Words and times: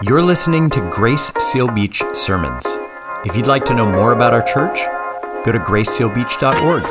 You're 0.00 0.22
listening 0.22 0.70
to 0.70 0.90
Grace 0.92 1.32
Seal 1.38 1.66
Beach 1.66 2.04
Sermons. 2.14 2.64
If 3.24 3.36
you'd 3.36 3.48
like 3.48 3.64
to 3.64 3.74
know 3.74 3.84
more 3.84 4.12
about 4.12 4.32
our 4.32 4.42
church, 4.42 4.78
go 5.44 5.50
to 5.50 5.58
gracesealbeach.org. 5.58 6.86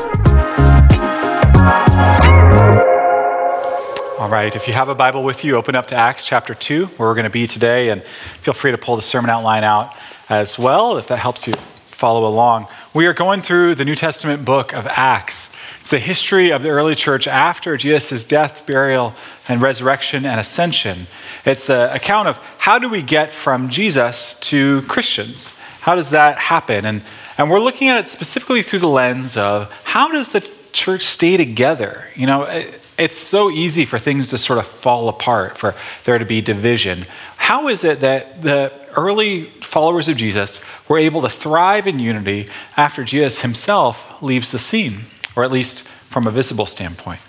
All 4.19 4.27
right, 4.27 4.53
if 4.53 4.67
you 4.67 4.73
have 4.73 4.89
a 4.89 4.95
Bible 4.95 5.23
with 5.23 5.45
you, 5.45 5.55
open 5.55 5.73
up 5.73 5.87
to 5.87 5.95
Acts 5.95 6.25
chapter 6.25 6.53
2, 6.53 6.87
where 6.87 7.07
we're 7.07 7.15
going 7.15 7.23
to 7.23 7.29
be 7.29 7.47
today, 7.47 7.91
and 7.91 8.03
feel 8.41 8.53
free 8.53 8.71
to 8.71 8.77
pull 8.77 8.97
the 8.97 9.01
sermon 9.01 9.29
outline 9.29 9.63
out 9.63 9.95
as 10.27 10.59
well 10.59 10.97
if 10.97 11.07
that 11.07 11.19
helps 11.19 11.47
you 11.47 11.53
follow 11.85 12.27
along. 12.27 12.67
We 12.93 13.05
are 13.05 13.13
going 13.13 13.39
through 13.39 13.75
the 13.75 13.85
New 13.85 13.95
Testament 13.95 14.43
book 14.43 14.73
of 14.73 14.85
Acts. 14.85 15.47
It's 15.87 15.91
the 15.91 15.99
history 15.99 16.51
of 16.51 16.63
the 16.63 16.67
early 16.67 16.95
church 16.95 17.29
after 17.29 17.77
Jesus' 17.77 18.25
death, 18.25 18.65
burial, 18.65 19.13
and 19.47 19.61
resurrection 19.61 20.25
and 20.25 20.37
ascension. 20.37 21.07
It's 21.45 21.65
the 21.67 21.95
account 21.95 22.27
of 22.27 22.35
how 22.57 22.77
do 22.77 22.89
we 22.89 23.01
get 23.01 23.33
from 23.33 23.69
Jesus 23.69 24.35
to 24.41 24.81
Christians? 24.81 25.57
How 25.79 25.95
does 25.95 26.09
that 26.09 26.39
happen? 26.39 26.83
And, 26.83 27.03
and 27.37 27.49
we're 27.49 27.61
looking 27.61 27.87
at 27.87 27.95
it 27.95 28.09
specifically 28.09 28.63
through 28.63 28.79
the 28.79 28.89
lens 28.89 29.37
of 29.37 29.71
how 29.85 30.11
does 30.11 30.33
the 30.33 30.45
church 30.73 31.03
stay 31.03 31.37
together? 31.37 32.09
You 32.15 32.25
know, 32.25 32.43
it, 32.43 32.81
it's 32.97 33.15
so 33.15 33.49
easy 33.49 33.85
for 33.85 33.97
things 33.97 34.31
to 34.31 34.37
sort 34.37 34.59
of 34.59 34.67
fall 34.67 35.07
apart, 35.07 35.57
for 35.57 35.73
there 36.03 36.17
to 36.17 36.25
be 36.25 36.41
division. 36.41 37.05
How 37.37 37.69
is 37.69 37.85
it 37.85 38.01
that 38.01 38.41
the 38.41 38.73
early 38.97 39.45
followers 39.61 40.09
of 40.09 40.17
Jesus 40.17 40.61
were 40.89 40.97
able 40.97 41.21
to 41.21 41.29
thrive 41.29 41.87
in 41.87 41.97
unity 41.97 42.49
after 42.75 43.05
Jesus 43.05 43.39
himself 43.39 44.21
leaves 44.21 44.51
the 44.51 44.59
scene? 44.59 45.05
Or 45.37 45.43
at 45.43 45.51
least 45.51 45.83
from 45.83 46.27
a 46.27 46.31
visible 46.31 46.65
standpoint. 46.65 47.19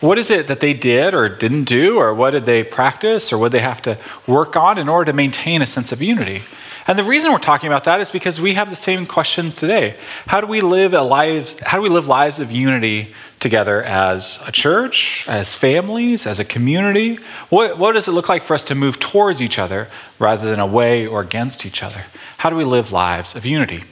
What 0.00 0.18
is 0.18 0.30
it 0.30 0.46
that 0.46 0.60
they 0.60 0.74
did 0.74 1.12
or 1.12 1.28
didn't 1.28 1.64
do, 1.64 1.98
or 1.98 2.14
what 2.14 2.30
did 2.30 2.46
they 2.46 2.62
practice, 2.62 3.32
or 3.32 3.38
what 3.38 3.52
they 3.52 3.58
have 3.60 3.82
to 3.82 3.98
work 4.26 4.56
on 4.56 4.78
in 4.78 4.88
order 4.88 5.10
to 5.10 5.16
maintain 5.16 5.60
a 5.60 5.66
sense 5.66 5.92
of 5.92 6.00
unity? 6.00 6.42
And 6.86 6.98
the 6.98 7.04
reason 7.04 7.30
we're 7.30 7.38
talking 7.38 7.66
about 7.66 7.84
that 7.84 8.00
is 8.00 8.10
because 8.10 8.40
we 8.40 8.54
have 8.54 8.70
the 8.70 8.76
same 8.76 9.04
questions 9.04 9.56
today. 9.56 9.96
How 10.26 10.40
do 10.40 10.46
we 10.46 10.62
live 10.62 10.92
lives, 10.92 11.58
how 11.60 11.76
do 11.76 11.82
we 11.82 11.90
live 11.90 12.06
lives 12.06 12.38
of 12.38 12.50
unity 12.50 13.12
together 13.40 13.82
as 13.82 14.38
a 14.46 14.52
church, 14.52 15.26
as 15.28 15.54
families, 15.54 16.26
as 16.26 16.38
a 16.38 16.44
community? 16.44 17.18
What, 17.50 17.76
what 17.76 17.92
does 17.92 18.08
it 18.08 18.12
look 18.12 18.28
like 18.28 18.42
for 18.42 18.54
us 18.54 18.64
to 18.64 18.74
move 18.74 18.98
towards 18.98 19.42
each 19.42 19.58
other 19.58 19.88
rather 20.18 20.50
than 20.50 20.60
away 20.60 21.06
or 21.06 21.20
against 21.20 21.66
each 21.66 21.82
other? 21.82 22.06
How 22.38 22.48
do 22.48 22.56
we 22.56 22.64
live 22.64 22.90
lives 22.90 23.36
of 23.36 23.44
unity? 23.44 23.82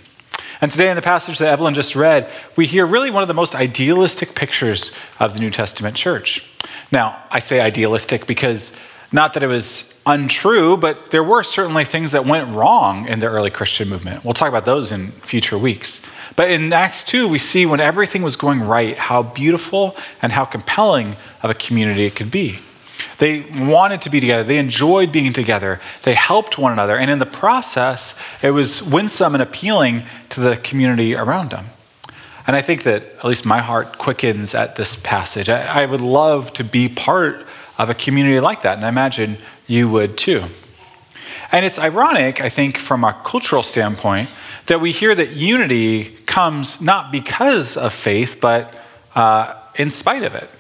And 0.61 0.71
today, 0.71 0.89
in 0.89 0.97
the 0.97 1.03
passage 1.03 1.39
that 1.39 1.49
Evelyn 1.49 1.75
just 1.75 1.95
read, 1.95 2.31
we 2.57 2.67
hear 2.67 2.87
really 2.87 3.11
one 3.11 3.23
of 3.23 3.29
the 3.29 3.35
most 3.35 3.55
idealistic 3.55 4.35
pictures 4.35 4.91
of 5.21 5.35
the 5.35 5.41
New 5.41 5.51
Testament 5.51 5.97
church. 5.97 6.49
Now, 6.91 7.23
I 7.31 7.41
say 7.41 7.61
idealistic 7.61 8.27
because 8.27 8.73
not 9.13 9.35
that 9.35 9.43
it 9.43 9.49
was 9.49 9.93
untrue, 10.07 10.77
but 10.77 11.11
there 11.11 11.25
were 11.25 11.43
certainly 11.43 11.85
things 11.85 12.13
that 12.13 12.25
went 12.25 12.49
wrong 12.55 13.09
in 13.09 13.19
the 13.19 13.27
early 13.27 13.51
Christian 13.51 13.89
movement. 13.89 14.25
We'll 14.25 14.35
talk 14.35 14.49
about 14.49 14.65
those 14.65 14.93
in 14.93 15.11
future 15.13 15.59
weeks. 15.59 16.01
But 16.37 16.51
in 16.51 16.73
Acts 16.73 17.03
2, 17.05 17.29
we 17.29 17.39
see 17.39 17.67
when 17.67 17.81
everything 17.81 18.23
was 18.23 18.37
going 18.37 18.61
right, 18.61 18.97
how 18.97 19.23
beautiful 19.23 19.97
and 20.23 20.33
how 20.33 20.45
compelling 20.45 21.17
of 21.43 21.51
a 21.51 21.55
community 21.55 22.05
it 22.07 22.15
could 22.15 22.31
be. 22.31 22.61
They 23.19 23.43
wanted 23.59 24.03
to 24.03 24.11
be 24.11 24.21
together. 24.21 24.45
They 24.45 24.59
enjoyed 24.59 25.11
being 25.11 25.33
together. 25.33 25.81
They 26.03 26.15
helped 26.15 26.59
one 26.59 26.73
another. 26.73 26.97
And 26.97 27.11
in 27.11 27.19
the 27.19 27.27
process, 27.27 28.15
it 28.43 28.51
was 28.51 28.83
winsome 28.83 29.35
and 29.35 29.43
appealing 29.43 30.05
to 30.31 30.41
the 30.41 30.57
community 30.57 31.15
around 31.15 31.51
them. 31.51 31.67
And 32.47 32.55
I 32.55 32.63
think 32.63 32.83
that 32.85 33.03
at 33.03 33.25
least 33.25 33.45
my 33.45 33.61
heart 33.61 33.99
quickens 33.99 34.55
at 34.55 34.77
this 34.77 34.97
passage. 34.97 35.49
I, 35.49 35.83
I 35.83 35.87
would 35.87 36.01
love 36.01 36.53
to 36.55 36.65
be 36.65 36.89
part 36.89 37.47
of 37.79 37.91
a 37.91 37.95
community 37.95 38.39
like 38.41 38.63
that. 38.63 38.77
And 38.77 38.85
I 38.85 38.89
imagine 38.89 39.39
you 39.67 39.89
would 39.89 40.17
too. 40.19 40.45
And 41.51 41.65
it's 41.65 41.79
ironic, 41.79 42.41
I 42.41 42.49
think, 42.49 42.77
from 42.77 43.03
a 43.03 43.21
cultural 43.25 43.63
standpoint, 43.63 44.29
that 44.67 44.81
we 44.81 44.93
hear 44.93 45.15
that 45.15 45.31
unity 45.31 46.05
comes 46.27 46.81
not 46.81 47.11
because 47.11 47.77
of 47.77 47.93
faith, 47.93 48.39
but 48.41 48.75
uh, 49.15 49.55
in 49.77 49.91
spite 49.91 50.23
of 50.23 50.35
it 50.35 50.51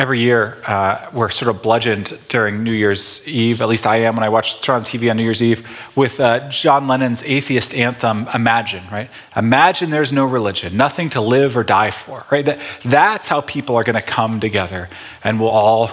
every 0.00 0.18
year 0.18 0.56
uh, 0.66 1.10
we're 1.12 1.28
sort 1.28 1.54
of 1.54 1.60
bludgeoned 1.60 2.18
during 2.30 2.64
New 2.64 2.72
Year's 2.72 3.22
Eve, 3.28 3.60
at 3.60 3.68
least 3.68 3.86
I 3.86 3.96
am 3.96 4.16
when 4.16 4.24
I 4.24 4.30
watch 4.30 4.62
turn 4.62 4.76
on 4.76 4.82
TV 4.82 5.10
on 5.10 5.18
New 5.18 5.24
Year's 5.24 5.42
Eve, 5.42 5.70
with 5.94 6.18
uh, 6.18 6.48
John 6.48 6.88
Lennon's 6.88 7.22
atheist 7.22 7.74
anthem, 7.74 8.26
Imagine, 8.32 8.82
right? 8.90 9.10
Imagine 9.36 9.90
there's 9.90 10.10
no 10.10 10.24
religion, 10.24 10.74
nothing 10.74 11.10
to 11.10 11.20
live 11.20 11.54
or 11.54 11.64
die 11.64 11.90
for, 11.90 12.24
right? 12.30 12.46
That, 12.46 12.60
that's 12.82 13.28
how 13.28 13.42
people 13.42 13.76
are 13.76 13.84
going 13.84 13.94
to 13.94 14.00
come 14.00 14.40
together 14.40 14.88
and 15.22 15.38
we'll 15.38 15.50
all 15.50 15.90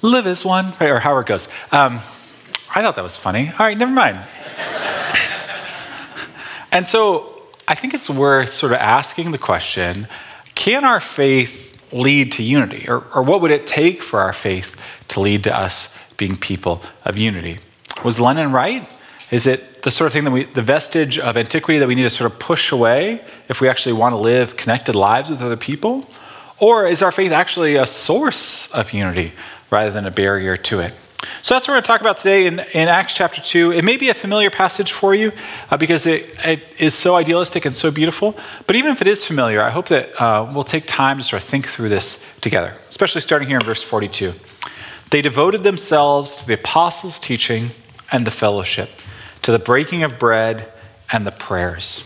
live 0.00 0.26
as 0.26 0.46
one, 0.46 0.72
right? 0.80 0.88
Or 0.88 1.00
however 1.00 1.20
it 1.20 1.26
goes. 1.26 1.46
Um, 1.70 1.96
I 2.74 2.80
thought 2.80 2.96
that 2.96 3.04
was 3.04 3.16
funny. 3.18 3.50
All 3.50 3.66
right, 3.66 3.76
never 3.76 3.92
mind. 3.92 4.18
and 6.72 6.86
so 6.86 7.34
I 7.68 7.74
think 7.74 7.92
it's 7.92 8.08
worth 8.08 8.54
sort 8.54 8.72
of 8.72 8.78
asking 8.78 9.30
the 9.30 9.38
question 9.38 10.08
can 10.54 10.86
our 10.86 11.00
faith 11.00 11.71
lead 11.92 12.32
to 12.32 12.42
unity? 12.42 12.86
Or, 12.88 13.04
or 13.14 13.22
what 13.22 13.40
would 13.40 13.50
it 13.50 13.66
take 13.66 14.02
for 14.02 14.20
our 14.20 14.32
faith 14.32 14.76
to 15.08 15.20
lead 15.20 15.44
to 15.44 15.56
us 15.56 15.94
being 16.16 16.36
people 16.36 16.82
of 17.04 17.16
unity? 17.16 17.58
Was 18.04 18.18
Lennon 18.18 18.52
right? 18.52 18.88
Is 19.30 19.46
it 19.46 19.82
the 19.82 19.90
sort 19.90 20.06
of 20.06 20.12
thing 20.12 20.24
that 20.24 20.30
we, 20.30 20.44
the 20.44 20.62
vestige 20.62 21.18
of 21.18 21.36
antiquity 21.36 21.78
that 21.78 21.88
we 21.88 21.94
need 21.94 22.02
to 22.02 22.10
sort 22.10 22.30
of 22.30 22.38
push 22.38 22.70
away 22.70 23.24
if 23.48 23.60
we 23.60 23.68
actually 23.68 23.94
want 23.94 24.12
to 24.12 24.18
live 24.18 24.56
connected 24.56 24.94
lives 24.94 25.30
with 25.30 25.40
other 25.40 25.56
people? 25.56 26.08
Or 26.58 26.86
is 26.86 27.02
our 27.02 27.10
faith 27.10 27.32
actually 27.32 27.76
a 27.76 27.86
source 27.86 28.70
of 28.72 28.92
unity 28.92 29.32
rather 29.70 29.90
than 29.90 30.06
a 30.06 30.10
barrier 30.10 30.56
to 30.56 30.80
it? 30.80 30.94
So 31.42 31.54
that's 31.54 31.66
what 31.66 31.72
we're 31.72 31.74
going 31.74 31.82
to 31.82 31.86
talk 31.86 32.00
about 32.00 32.16
today 32.18 32.46
in, 32.46 32.58
in 32.72 32.88
Acts 32.88 33.14
chapter 33.14 33.40
2. 33.40 33.72
It 33.72 33.84
may 33.84 33.96
be 33.96 34.08
a 34.08 34.14
familiar 34.14 34.50
passage 34.50 34.92
for 34.92 35.14
you 35.14 35.32
uh, 35.70 35.76
because 35.76 36.06
it, 36.06 36.34
it 36.44 36.64
is 36.78 36.94
so 36.94 37.14
idealistic 37.14 37.64
and 37.64 37.74
so 37.74 37.90
beautiful. 37.90 38.36
But 38.66 38.76
even 38.76 38.92
if 38.92 39.00
it 39.00 39.06
is 39.06 39.24
familiar, 39.24 39.62
I 39.62 39.70
hope 39.70 39.88
that 39.88 40.20
uh, 40.20 40.50
we'll 40.52 40.64
take 40.64 40.86
time 40.86 41.18
to 41.18 41.24
sort 41.24 41.42
of 41.42 41.48
think 41.48 41.68
through 41.68 41.88
this 41.88 42.24
together, 42.40 42.76
especially 42.88 43.20
starting 43.20 43.48
here 43.48 43.58
in 43.58 43.64
verse 43.64 43.82
42. 43.82 44.34
They 45.10 45.22
devoted 45.22 45.62
themselves 45.62 46.36
to 46.38 46.46
the 46.46 46.54
apostles' 46.54 47.20
teaching 47.20 47.70
and 48.10 48.26
the 48.26 48.30
fellowship, 48.30 48.90
to 49.42 49.52
the 49.52 49.58
breaking 49.58 50.02
of 50.02 50.18
bread 50.18 50.72
and 51.12 51.26
the 51.26 51.32
prayers. 51.32 52.04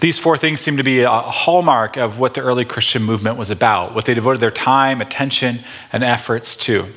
These 0.00 0.18
four 0.18 0.36
things 0.36 0.60
seem 0.60 0.76
to 0.76 0.82
be 0.82 1.02
a 1.02 1.10
hallmark 1.10 1.96
of 1.96 2.18
what 2.18 2.34
the 2.34 2.40
early 2.40 2.64
Christian 2.64 3.02
movement 3.02 3.38
was 3.38 3.50
about, 3.50 3.94
what 3.94 4.04
they 4.04 4.14
devoted 4.14 4.40
their 4.40 4.50
time, 4.50 5.00
attention, 5.00 5.60
and 5.92 6.02
efforts 6.02 6.56
to. 6.56 6.88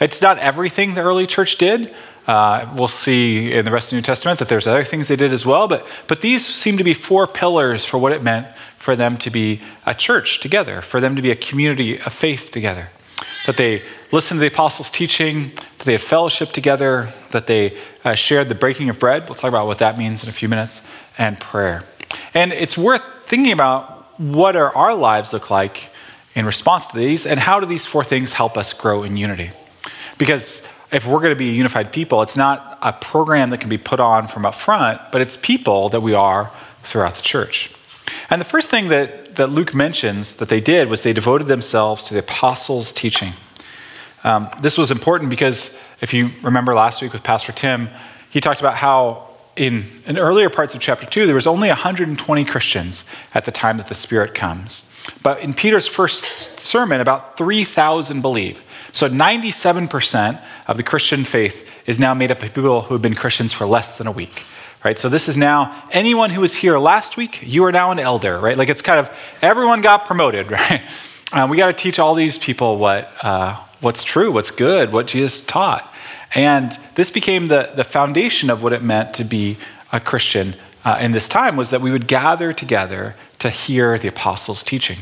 It's 0.00 0.20
not 0.20 0.38
everything 0.38 0.94
the 0.94 1.02
early 1.02 1.26
church 1.26 1.58
did. 1.58 1.94
Uh, 2.26 2.72
we'll 2.74 2.88
see 2.88 3.52
in 3.52 3.64
the 3.64 3.70
rest 3.70 3.88
of 3.88 3.90
the 3.90 3.96
New 3.96 4.02
Testament 4.02 4.38
that 4.38 4.48
there's 4.48 4.66
other 4.66 4.84
things 4.84 5.08
they 5.08 5.16
did 5.16 5.32
as 5.32 5.44
well, 5.44 5.68
but, 5.68 5.86
but 6.06 6.22
these 6.22 6.46
seem 6.46 6.78
to 6.78 6.84
be 6.84 6.94
four 6.94 7.26
pillars 7.26 7.84
for 7.84 7.98
what 7.98 8.12
it 8.12 8.22
meant 8.22 8.46
for 8.78 8.96
them 8.96 9.16
to 9.18 9.30
be 9.30 9.60
a 9.86 9.94
church 9.94 10.40
together, 10.40 10.80
for 10.80 11.00
them 11.00 11.16
to 11.16 11.22
be 11.22 11.30
a 11.30 11.36
community 11.36 11.98
of 12.00 12.12
faith 12.12 12.50
together. 12.50 12.88
That 13.46 13.58
they 13.58 13.82
listened 14.10 14.38
to 14.38 14.40
the 14.40 14.46
apostles' 14.46 14.90
teaching, 14.90 15.52
that 15.78 15.84
they 15.84 15.92
had 15.92 16.00
fellowship 16.00 16.52
together, 16.52 17.08
that 17.32 17.46
they 17.46 17.78
uh, 18.04 18.14
shared 18.14 18.48
the 18.48 18.54
breaking 18.54 18.88
of 18.88 18.98
bread. 18.98 19.24
We'll 19.28 19.34
talk 19.34 19.48
about 19.48 19.66
what 19.66 19.78
that 19.80 19.98
means 19.98 20.22
in 20.22 20.28
a 20.30 20.32
few 20.32 20.48
minutes, 20.48 20.82
and 21.18 21.38
prayer. 21.38 21.82
And 22.32 22.52
it's 22.52 22.76
worth 22.76 23.02
thinking 23.26 23.52
about 23.52 24.18
what 24.18 24.56
are 24.56 24.74
our 24.74 24.94
lives 24.94 25.32
look 25.32 25.50
like 25.50 25.90
in 26.34 26.46
response 26.46 26.86
to 26.88 26.96
these, 26.96 27.26
and 27.26 27.38
how 27.38 27.60
do 27.60 27.66
these 27.66 27.84
four 27.86 28.02
things 28.02 28.32
help 28.32 28.56
us 28.56 28.72
grow 28.72 29.02
in 29.02 29.16
unity? 29.16 29.50
Because 30.18 30.62
if 30.92 31.06
we're 31.06 31.20
going 31.20 31.32
to 31.32 31.36
be 31.36 31.50
a 31.50 31.52
unified 31.52 31.92
people, 31.92 32.22
it's 32.22 32.36
not 32.36 32.78
a 32.82 32.92
program 32.92 33.50
that 33.50 33.60
can 33.60 33.68
be 33.68 33.78
put 33.78 34.00
on 34.00 34.28
from 34.28 34.46
up 34.46 34.54
front, 34.54 35.00
but 35.10 35.20
it's 35.20 35.36
people 35.36 35.88
that 35.88 36.00
we 36.00 36.14
are 36.14 36.52
throughout 36.84 37.14
the 37.14 37.22
church. 37.22 37.72
And 38.30 38.40
the 38.40 38.44
first 38.44 38.70
thing 38.70 38.88
that, 38.88 39.36
that 39.36 39.50
Luke 39.50 39.74
mentions 39.74 40.36
that 40.36 40.48
they 40.48 40.60
did 40.60 40.88
was 40.88 41.02
they 41.02 41.12
devoted 41.12 41.46
themselves 41.46 42.04
to 42.06 42.14
the 42.14 42.20
apostles' 42.20 42.92
teaching. 42.92 43.32
Um, 44.22 44.48
this 44.62 44.78
was 44.78 44.90
important 44.90 45.30
because 45.30 45.76
if 46.00 46.14
you 46.14 46.30
remember 46.42 46.74
last 46.74 47.02
week 47.02 47.12
with 47.12 47.22
Pastor 47.22 47.52
Tim, 47.52 47.90
he 48.30 48.40
talked 48.40 48.60
about 48.60 48.76
how 48.76 49.28
in, 49.56 49.84
in 50.06 50.18
earlier 50.18 50.50
parts 50.50 50.74
of 50.74 50.80
chapter 50.80 51.06
2, 51.06 51.26
there 51.26 51.34
was 51.34 51.46
only 51.46 51.68
120 51.68 52.44
Christians 52.44 53.04
at 53.34 53.44
the 53.44 53.52
time 53.52 53.76
that 53.76 53.88
the 53.88 53.94
Spirit 53.94 54.34
comes. 54.34 54.84
But 55.22 55.40
in 55.40 55.52
Peter's 55.52 55.86
first 55.86 56.24
sermon, 56.60 57.00
about 57.00 57.36
3,000 57.36 58.22
believe. 58.22 58.62
So 58.94 59.08
97% 59.08 60.40
of 60.68 60.76
the 60.76 60.84
Christian 60.84 61.24
faith 61.24 61.68
is 61.84 61.98
now 61.98 62.14
made 62.14 62.30
up 62.30 62.40
of 62.44 62.54
people 62.54 62.82
who 62.82 62.94
have 62.94 63.02
been 63.02 63.16
Christians 63.16 63.52
for 63.52 63.66
less 63.66 63.98
than 63.98 64.06
a 64.06 64.12
week. 64.12 64.44
Right? 64.84 64.96
So 64.96 65.08
this 65.08 65.28
is 65.28 65.36
now 65.36 65.82
anyone 65.90 66.30
who 66.30 66.40
was 66.40 66.54
here 66.54 66.78
last 66.78 67.16
week, 67.16 67.40
you 67.42 67.64
are 67.64 67.72
now 67.72 67.90
an 67.90 67.98
elder, 67.98 68.38
right? 68.38 68.56
Like 68.56 68.68
it's 68.68 68.82
kind 68.82 69.00
of 69.00 69.10
everyone 69.42 69.80
got 69.80 70.06
promoted, 70.06 70.48
right? 70.52 70.82
Um, 71.32 71.50
we 71.50 71.56
got 71.56 71.66
to 71.66 71.72
teach 71.72 71.98
all 71.98 72.14
these 72.14 72.38
people 72.38 72.78
what, 72.78 73.12
uh, 73.24 73.56
what's 73.80 74.04
true, 74.04 74.30
what's 74.30 74.52
good, 74.52 74.92
what 74.92 75.08
Jesus 75.08 75.44
taught. 75.44 75.92
And 76.32 76.78
this 76.94 77.10
became 77.10 77.46
the, 77.46 77.72
the 77.74 77.84
foundation 77.84 78.48
of 78.48 78.62
what 78.62 78.72
it 78.72 78.82
meant 78.84 79.12
to 79.14 79.24
be 79.24 79.56
a 79.92 79.98
Christian 79.98 80.54
uh, 80.84 80.98
in 81.00 81.10
this 81.10 81.28
time 81.28 81.56
was 81.56 81.70
that 81.70 81.80
we 81.80 81.90
would 81.90 82.06
gather 82.06 82.52
together 82.52 83.16
to 83.40 83.50
hear 83.50 83.98
the 83.98 84.06
apostles' 84.06 84.62
teaching. 84.62 84.98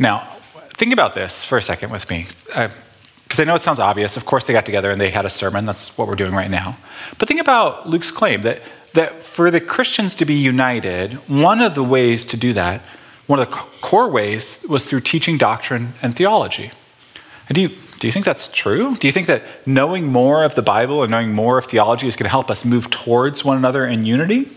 Now, 0.00 0.35
think 0.76 0.92
about 0.92 1.14
this 1.14 1.44
for 1.44 1.58
a 1.58 1.62
second 1.62 1.90
with 1.90 2.08
me, 2.08 2.26
uh, 2.54 2.68
because 2.68 3.36
Because 3.36 3.40
I 3.40 3.44
know 3.44 3.56
it 3.56 3.62
sounds 3.62 3.80
obvious. 3.80 4.16
Of 4.16 4.24
course, 4.24 4.46
they 4.46 4.52
got 4.52 4.64
together 4.64 4.90
and 4.90 5.00
they 5.00 5.10
had 5.10 5.26
a 5.26 5.30
sermon. 5.30 5.66
That's 5.66 5.98
what 5.98 6.06
we're 6.06 6.14
doing 6.14 6.32
right 6.32 6.50
now. 6.50 6.76
But 7.18 7.26
think 7.26 7.40
about 7.40 7.88
Luke's 7.88 8.12
claim 8.12 8.42
that, 8.42 8.62
that 8.92 9.24
for 9.24 9.50
the 9.50 9.60
Christians 9.60 10.14
to 10.16 10.24
be 10.24 10.34
united, 10.34 11.14
one 11.28 11.60
of 11.60 11.74
the 11.74 11.82
ways 11.82 12.24
to 12.26 12.36
do 12.36 12.52
that, 12.52 12.82
one 13.26 13.40
of 13.40 13.50
the 13.50 13.56
core 13.82 14.08
ways, 14.08 14.64
was 14.68 14.86
through 14.86 15.00
teaching 15.00 15.38
doctrine 15.38 15.94
and 16.02 16.14
theology. 16.14 16.70
And 17.48 17.56
do 17.56 17.62
you, 17.62 17.68
do 17.98 18.06
you 18.06 18.12
think 18.12 18.24
that's 18.24 18.46
true? 18.46 18.94
Do 18.94 19.08
you 19.08 19.12
think 19.12 19.26
that 19.26 19.42
knowing 19.66 20.06
more 20.06 20.44
of 20.44 20.54
the 20.54 20.62
Bible 20.62 21.02
and 21.02 21.10
knowing 21.10 21.32
more 21.32 21.58
of 21.58 21.66
theology 21.66 22.06
is 22.06 22.14
going 22.14 22.28
to 22.30 22.30
help 22.30 22.48
us 22.48 22.64
move 22.64 22.90
towards 22.90 23.44
one 23.44 23.58
another 23.58 23.84
in 23.84 24.04
unity? 24.04 24.48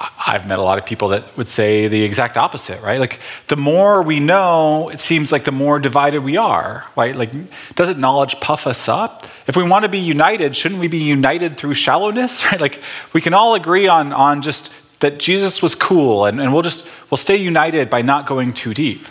I've 0.00 0.46
met 0.46 0.58
a 0.58 0.62
lot 0.62 0.78
of 0.78 0.86
people 0.86 1.08
that 1.08 1.36
would 1.36 1.48
say 1.48 1.86
the 1.86 2.02
exact 2.02 2.38
opposite, 2.38 2.80
right? 2.82 2.98
Like 2.98 3.20
the 3.48 3.56
more 3.56 4.00
we 4.00 4.18
know, 4.18 4.88
it 4.88 4.98
seems 4.98 5.30
like 5.30 5.44
the 5.44 5.52
more 5.52 5.78
divided 5.78 6.22
we 6.22 6.38
are, 6.38 6.86
right? 6.96 7.14
Like, 7.14 7.32
doesn't 7.74 7.98
knowledge 7.98 8.40
puff 8.40 8.66
us 8.66 8.88
up? 8.88 9.26
If 9.46 9.56
we 9.56 9.62
want 9.62 9.82
to 9.82 9.90
be 9.90 9.98
united, 9.98 10.56
shouldn't 10.56 10.80
we 10.80 10.88
be 10.88 10.98
united 10.98 11.58
through 11.58 11.74
shallowness, 11.74 12.44
right? 12.46 12.60
Like 12.60 12.80
we 13.12 13.20
can 13.20 13.34
all 13.34 13.54
agree 13.54 13.88
on, 13.88 14.14
on 14.14 14.40
just 14.40 14.72
that 15.00 15.18
Jesus 15.18 15.60
was 15.60 15.74
cool 15.74 16.24
and, 16.24 16.40
and 16.40 16.52
we'll 16.54 16.62
just, 16.62 16.88
we'll 17.10 17.18
stay 17.18 17.36
united 17.36 17.90
by 17.90 18.00
not 18.00 18.26
going 18.26 18.54
too 18.54 18.72
deep. 18.72 19.06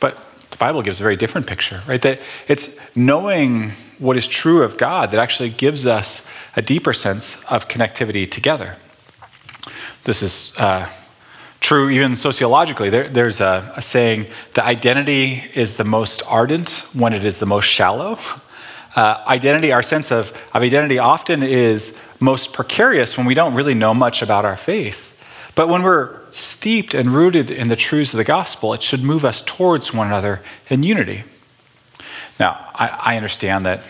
But 0.00 0.18
the 0.50 0.58
Bible 0.58 0.82
gives 0.82 1.00
a 1.00 1.02
very 1.02 1.16
different 1.16 1.46
picture, 1.46 1.82
right? 1.88 2.02
That 2.02 2.20
it's 2.46 2.78
knowing 2.94 3.70
what 3.98 4.18
is 4.18 4.26
true 4.26 4.64
of 4.64 4.76
God 4.76 5.12
that 5.12 5.20
actually 5.20 5.48
gives 5.48 5.86
us 5.86 6.26
a 6.56 6.62
deeper 6.62 6.92
sense 6.92 7.42
of 7.44 7.68
connectivity 7.68 8.30
together. 8.30 8.76
This 10.04 10.22
is 10.22 10.54
uh, 10.58 10.88
true 11.60 11.88
even 11.88 12.14
sociologically. 12.14 12.90
There, 12.90 13.08
there's 13.08 13.40
a, 13.40 13.72
a, 13.74 13.82
saying 13.82 14.26
the 14.52 14.64
identity 14.64 15.42
is 15.54 15.76
the 15.76 15.84
most 15.84 16.22
ardent 16.26 16.84
when 16.92 17.14
it 17.14 17.24
is 17.24 17.38
the 17.38 17.46
most 17.46 17.64
shallow. 17.64 18.18
Uh, 18.96 19.20
identity, 19.26 19.72
our 19.72 19.82
sense 19.82 20.12
of, 20.12 20.32
of 20.54 20.62
identity, 20.62 21.00
often 21.00 21.42
is 21.42 21.98
most 22.20 22.52
precarious 22.52 23.16
when 23.16 23.26
we 23.26 23.34
don't 23.34 23.54
really 23.54 23.74
know 23.74 23.92
much 23.92 24.22
about 24.22 24.44
our 24.44 24.54
faith. 24.54 25.20
But 25.56 25.68
when 25.68 25.82
we're 25.82 26.20
steeped 26.30 26.94
and 26.94 27.10
rooted 27.12 27.50
in 27.50 27.66
the 27.66 27.74
truths 27.74 28.14
of 28.14 28.18
the 28.18 28.24
gospel, 28.24 28.72
it 28.72 28.84
should 28.84 29.02
move 29.02 29.24
us 29.24 29.42
towards 29.42 29.92
one 29.92 30.06
another 30.06 30.42
in 30.70 30.84
unity. 30.84 31.24
Now, 32.38 32.70
I, 32.72 32.88
I 32.88 33.16
understand 33.16 33.66
that 33.66 33.84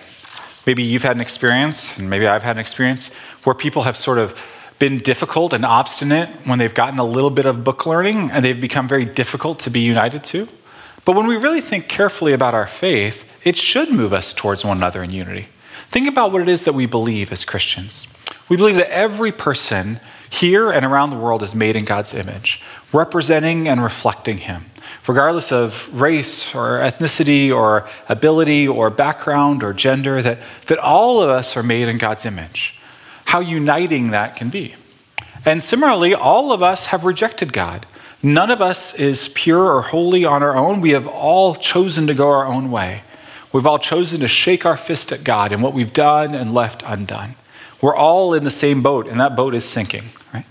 maybe 0.66 0.82
you've 0.82 1.02
had 1.02 1.16
an 1.16 1.20
experience, 1.20 1.98
and 1.98 2.08
maybe 2.08 2.26
I've 2.26 2.42
had 2.42 2.56
an 2.56 2.60
experience, 2.60 3.08
where 3.44 3.54
people 3.54 3.82
have 3.82 3.98
sort 3.98 4.16
of 4.16 4.42
been 4.84 4.98
difficult 4.98 5.54
and 5.54 5.64
obstinate 5.64 6.28
when 6.44 6.58
they've 6.58 6.74
gotten 6.74 6.98
a 6.98 7.04
little 7.04 7.30
bit 7.30 7.46
of 7.46 7.64
book 7.64 7.86
learning 7.86 8.30
and 8.30 8.44
they've 8.44 8.60
become 8.60 8.86
very 8.86 9.06
difficult 9.06 9.58
to 9.58 9.70
be 9.70 9.80
united 9.80 10.22
to. 10.22 10.46
But 11.06 11.16
when 11.16 11.26
we 11.26 11.38
really 11.38 11.62
think 11.62 11.88
carefully 11.88 12.34
about 12.34 12.52
our 12.52 12.66
faith, 12.66 13.24
it 13.44 13.56
should 13.56 13.90
move 13.90 14.12
us 14.12 14.34
towards 14.34 14.62
one 14.62 14.76
another 14.76 15.02
in 15.02 15.08
unity. 15.08 15.48
Think 15.88 16.06
about 16.06 16.32
what 16.32 16.42
it 16.42 16.50
is 16.50 16.64
that 16.64 16.74
we 16.74 16.84
believe 16.84 17.32
as 17.32 17.46
Christians. 17.46 18.06
We 18.50 18.58
believe 18.58 18.76
that 18.76 18.92
every 18.92 19.32
person 19.32 20.00
here 20.28 20.70
and 20.70 20.84
around 20.84 21.08
the 21.08 21.16
world 21.16 21.42
is 21.42 21.54
made 21.54 21.76
in 21.76 21.86
God's 21.86 22.12
image, 22.12 22.60
representing 22.92 23.66
and 23.66 23.82
reflecting 23.82 24.36
Him, 24.36 24.66
regardless 25.08 25.50
of 25.50 25.88
race 25.98 26.54
or 26.54 26.78
ethnicity 26.80 27.50
or 27.50 27.88
ability 28.10 28.68
or 28.68 28.90
background 28.90 29.64
or 29.64 29.72
gender, 29.72 30.20
that, 30.20 30.40
that 30.66 30.78
all 30.78 31.22
of 31.22 31.30
us 31.30 31.56
are 31.56 31.62
made 31.62 31.88
in 31.88 31.96
God's 31.96 32.26
image 32.26 32.74
how 33.34 33.40
uniting 33.40 34.12
that 34.12 34.36
can 34.36 34.48
be. 34.48 34.76
And 35.44 35.60
similarly, 35.60 36.14
all 36.14 36.52
of 36.52 36.62
us 36.62 36.86
have 36.86 37.04
rejected 37.04 37.52
God. 37.52 37.84
None 38.22 38.48
of 38.48 38.62
us 38.62 38.94
is 38.94 39.26
pure 39.26 39.72
or 39.72 39.82
holy 39.82 40.24
on 40.24 40.40
our 40.40 40.54
own. 40.54 40.80
We 40.80 40.90
have 40.90 41.08
all 41.08 41.56
chosen 41.56 42.06
to 42.06 42.14
go 42.14 42.28
our 42.28 42.44
own 42.44 42.70
way. 42.70 43.02
We've 43.52 43.66
all 43.66 43.80
chosen 43.80 44.20
to 44.20 44.28
shake 44.28 44.64
our 44.64 44.76
fist 44.76 45.10
at 45.10 45.24
God 45.24 45.50
and 45.50 45.64
what 45.64 45.72
we've 45.72 45.92
done 45.92 46.32
and 46.32 46.54
left 46.54 46.84
undone. 46.86 47.34
We're 47.80 47.96
all 47.96 48.34
in 48.34 48.44
the 48.44 48.52
same 48.52 48.84
boat, 48.84 49.08
and 49.08 49.18
that 49.18 49.34
boat 49.34 49.52
is 49.56 49.64
sinking, 49.64 50.10
right? 50.32 50.46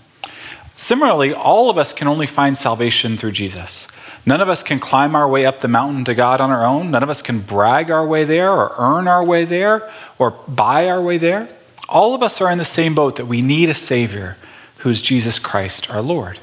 Similarly, 0.76 1.32
all 1.32 1.70
of 1.70 1.78
us 1.78 1.94
can 1.94 2.06
only 2.06 2.26
find 2.26 2.54
salvation 2.54 3.16
through 3.16 3.32
Jesus. 3.32 3.88
None 4.26 4.42
of 4.42 4.50
us 4.50 4.62
can 4.62 4.78
climb 4.78 5.14
our 5.16 5.26
way 5.26 5.46
up 5.46 5.62
the 5.62 5.68
mountain 5.68 6.04
to 6.04 6.14
God 6.14 6.38
on 6.38 6.50
our 6.50 6.66
own. 6.66 6.90
None 6.90 7.02
of 7.02 7.08
us 7.08 7.22
can 7.22 7.40
brag 7.40 7.90
our 7.90 8.06
way 8.06 8.24
there 8.24 8.52
or 8.52 8.74
earn 8.76 9.08
our 9.08 9.24
way 9.24 9.46
there 9.46 9.90
or 10.18 10.32
buy 10.32 10.86
our 10.90 11.00
way 11.00 11.16
there. 11.16 11.48
All 11.88 12.14
of 12.14 12.22
us 12.22 12.40
are 12.40 12.50
in 12.50 12.58
the 12.58 12.64
same 12.64 12.94
boat 12.94 13.16
that 13.16 13.26
we 13.26 13.42
need 13.42 13.68
a 13.68 13.74
Savior 13.74 14.36
who's 14.78 15.02
Jesus 15.02 15.38
Christ 15.38 15.90
our 15.90 16.02
Lord. 16.02 16.38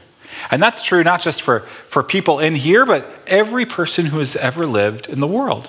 And 0.50 0.62
that's 0.62 0.82
true 0.82 1.04
not 1.04 1.22
just 1.22 1.42
for, 1.42 1.60
for 1.60 2.04
people 2.04 2.40
in 2.40 2.56
here, 2.56 2.86
but 2.86 3.06
every 3.28 3.66
person 3.66 4.08
who 4.08 4.20
has 4.20 4.36
ever 4.36 4.66
lived 4.66 5.08
in 5.08 5.20
the 5.20 5.28
world. 5.28 5.68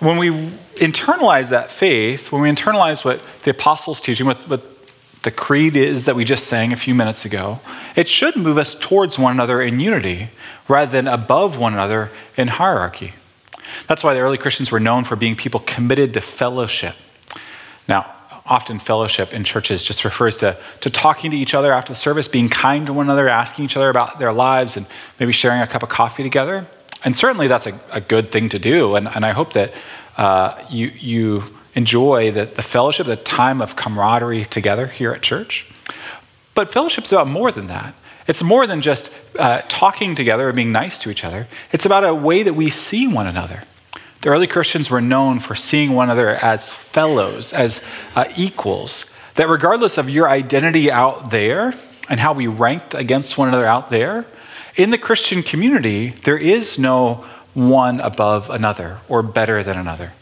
When 0.00 0.16
we 0.16 0.30
internalize 0.76 1.50
that 1.50 1.70
faith, 1.70 2.32
when 2.32 2.42
we 2.42 2.50
internalize 2.50 3.04
what 3.04 3.20
the 3.44 3.50
apostles' 3.50 4.00
teaching, 4.00 4.26
what, 4.26 4.38
what 4.48 4.62
the 5.22 5.30
creed 5.30 5.76
is 5.76 6.06
that 6.06 6.16
we 6.16 6.24
just 6.24 6.46
sang 6.46 6.72
a 6.72 6.76
few 6.76 6.94
minutes 6.94 7.24
ago, 7.24 7.60
it 7.94 8.08
should 8.08 8.34
move 8.34 8.58
us 8.58 8.74
towards 8.74 9.18
one 9.18 9.32
another 9.32 9.62
in 9.62 9.78
unity 9.78 10.30
rather 10.66 10.90
than 10.90 11.06
above 11.06 11.58
one 11.58 11.72
another 11.72 12.10
in 12.36 12.48
hierarchy. 12.48 13.12
That's 13.86 14.02
why 14.02 14.14
the 14.14 14.20
early 14.20 14.38
Christians 14.38 14.72
were 14.72 14.80
known 14.80 15.04
for 15.04 15.14
being 15.14 15.36
people 15.36 15.60
committed 15.60 16.14
to 16.14 16.20
fellowship. 16.20 16.96
Now, 17.86 18.12
often 18.44 18.78
fellowship 18.78 19.32
in 19.32 19.44
churches 19.44 19.82
just 19.82 20.04
refers 20.04 20.36
to, 20.38 20.56
to 20.80 20.90
talking 20.90 21.30
to 21.30 21.36
each 21.36 21.54
other 21.54 21.72
after 21.72 21.92
the 21.92 21.98
service, 21.98 22.28
being 22.28 22.48
kind 22.48 22.86
to 22.86 22.92
one 22.92 23.06
another, 23.06 23.28
asking 23.28 23.64
each 23.64 23.76
other 23.76 23.88
about 23.88 24.18
their 24.18 24.32
lives, 24.32 24.76
and 24.76 24.86
maybe 25.20 25.32
sharing 25.32 25.60
a 25.60 25.66
cup 25.66 25.82
of 25.82 25.88
coffee 25.88 26.22
together. 26.22 26.66
And 27.04 27.14
certainly 27.14 27.48
that's 27.48 27.66
a, 27.66 27.78
a 27.90 28.00
good 28.00 28.32
thing 28.32 28.48
to 28.50 28.58
do. 28.58 28.96
And, 28.96 29.08
and 29.08 29.24
I 29.24 29.32
hope 29.32 29.52
that 29.52 29.72
uh, 30.16 30.62
you, 30.70 30.88
you 30.88 31.44
enjoy 31.74 32.30
the, 32.30 32.44
the 32.44 32.62
fellowship, 32.62 33.06
the 33.06 33.16
time 33.16 33.62
of 33.62 33.76
camaraderie 33.76 34.44
together 34.44 34.86
here 34.86 35.12
at 35.12 35.22
church. 35.22 35.66
But 36.54 36.72
fellowship's 36.72 37.12
about 37.12 37.28
more 37.28 37.50
than 37.50 37.68
that. 37.68 37.94
It's 38.28 38.42
more 38.42 38.66
than 38.66 38.82
just 38.82 39.12
uh, 39.38 39.62
talking 39.68 40.14
together 40.14 40.48
and 40.48 40.54
being 40.54 40.70
nice 40.72 40.98
to 41.00 41.10
each 41.10 41.24
other. 41.24 41.48
It's 41.72 41.86
about 41.86 42.04
a 42.04 42.14
way 42.14 42.42
that 42.42 42.54
we 42.54 42.70
see 42.70 43.08
one 43.08 43.26
another. 43.26 43.64
The 44.22 44.28
early 44.28 44.46
Christians 44.46 44.88
were 44.88 45.00
known 45.00 45.40
for 45.40 45.56
seeing 45.56 45.92
one 45.92 46.08
another 46.08 46.36
as 46.36 46.70
fellows, 46.70 47.52
as 47.52 47.84
uh, 48.14 48.24
equals, 48.36 49.06
that 49.34 49.48
regardless 49.48 49.98
of 49.98 50.08
your 50.08 50.28
identity 50.28 50.92
out 50.92 51.30
there 51.30 51.74
and 52.08 52.20
how 52.20 52.32
we 52.32 52.46
ranked 52.46 52.94
against 52.94 53.36
one 53.36 53.48
another 53.48 53.66
out 53.66 53.90
there, 53.90 54.24
in 54.76 54.90
the 54.90 54.98
Christian 54.98 55.42
community, 55.42 56.10
there 56.22 56.38
is 56.38 56.78
no 56.78 57.24
one 57.54 57.98
above 57.98 58.48
another 58.48 59.00
or 59.08 59.22
better 59.22 59.64
than 59.64 59.76
another. 59.76 60.12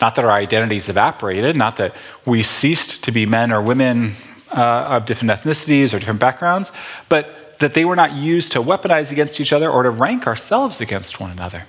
Not 0.00 0.14
that 0.14 0.24
our 0.24 0.30
identities 0.30 0.88
evaporated, 0.88 1.56
not 1.56 1.76
that 1.76 1.94
we 2.24 2.42
ceased 2.42 3.04
to 3.04 3.12
be 3.12 3.26
men 3.26 3.52
or 3.52 3.60
women 3.60 4.14
uh, 4.50 4.60
of 4.60 5.04
different 5.04 5.30
ethnicities 5.30 5.92
or 5.92 5.98
different 5.98 6.20
backgrounds, 6.20 6.72
but 7.10 7.58
that 7.58 7.74
they 7.74 7.84
were 7.84 7.96
not 7.96 8.14
used 8.14 8.52
to 8.52 8.62
weaponize 8.62 9.12
against 9.12 9.40
each 9.40 9.52
other 9.52 9.68
or 9.68 9.82
to 9.82 9.90
rank 9.90 10.26
ourselves 10.26 10.80
against 10.80 11.20
one 11.20 11.30
another. 11.30 11.64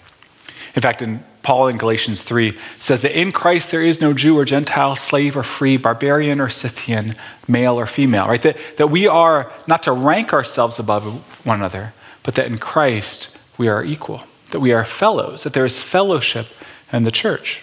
In 0.75 0.81
fact, 0.81 1.01
in 1.01 1.24
Paul 1.47 1.69
in 1.69 1.77
Galatians 1.77 2.21
3 2.23 2.59
says 2.77 3.03
that 3.03 3.17
in 3.17 3.31
Christ 3.31 3.71
there 3.71 3.81
is 3.81 4.01
no 4.01 4.11
Jew 4.13 4.37
or 4.37 4.43
Gentile, 4.43 4.97
slave 4.97 5.37
or 5.37 5.43
free, 5.43 5.77
barbarian 5.77 6.41
or 6.41 6.49
Scythian, 6.49 7.15
male 7.47 7.79
or 7.79 7.85
female, 7.85 8.27
right? 8.27 8.41
That, 8.41 8.57
that 8.75 8.87
we 8.87 9.07
are 9.07 9.49
not 9.65 9.83
to 9.83 9.93
rank 9.93 10.33
ourselves 10.33 10.77
above 10.77 11.05
one 11.45 11.59
another, 11.59 11.93
but 12.23 12.35
that 12.35 12.47
in 12.47 12.57
Christ 12.57 13.29
we 13.57 13.69
are 13.69 13.81
equal, 13.81 14.23
that 14.51 14.59
we 14.59 14.73
are 14.73 14.83
fellows, 14.83 15.43
that 15.43 15.53
there 15.53 15.63
is 15.63 15.81
fellowship 15.81 16.49
in 16.91 17.03
the 17.03 17.11
church. 17.11 17.61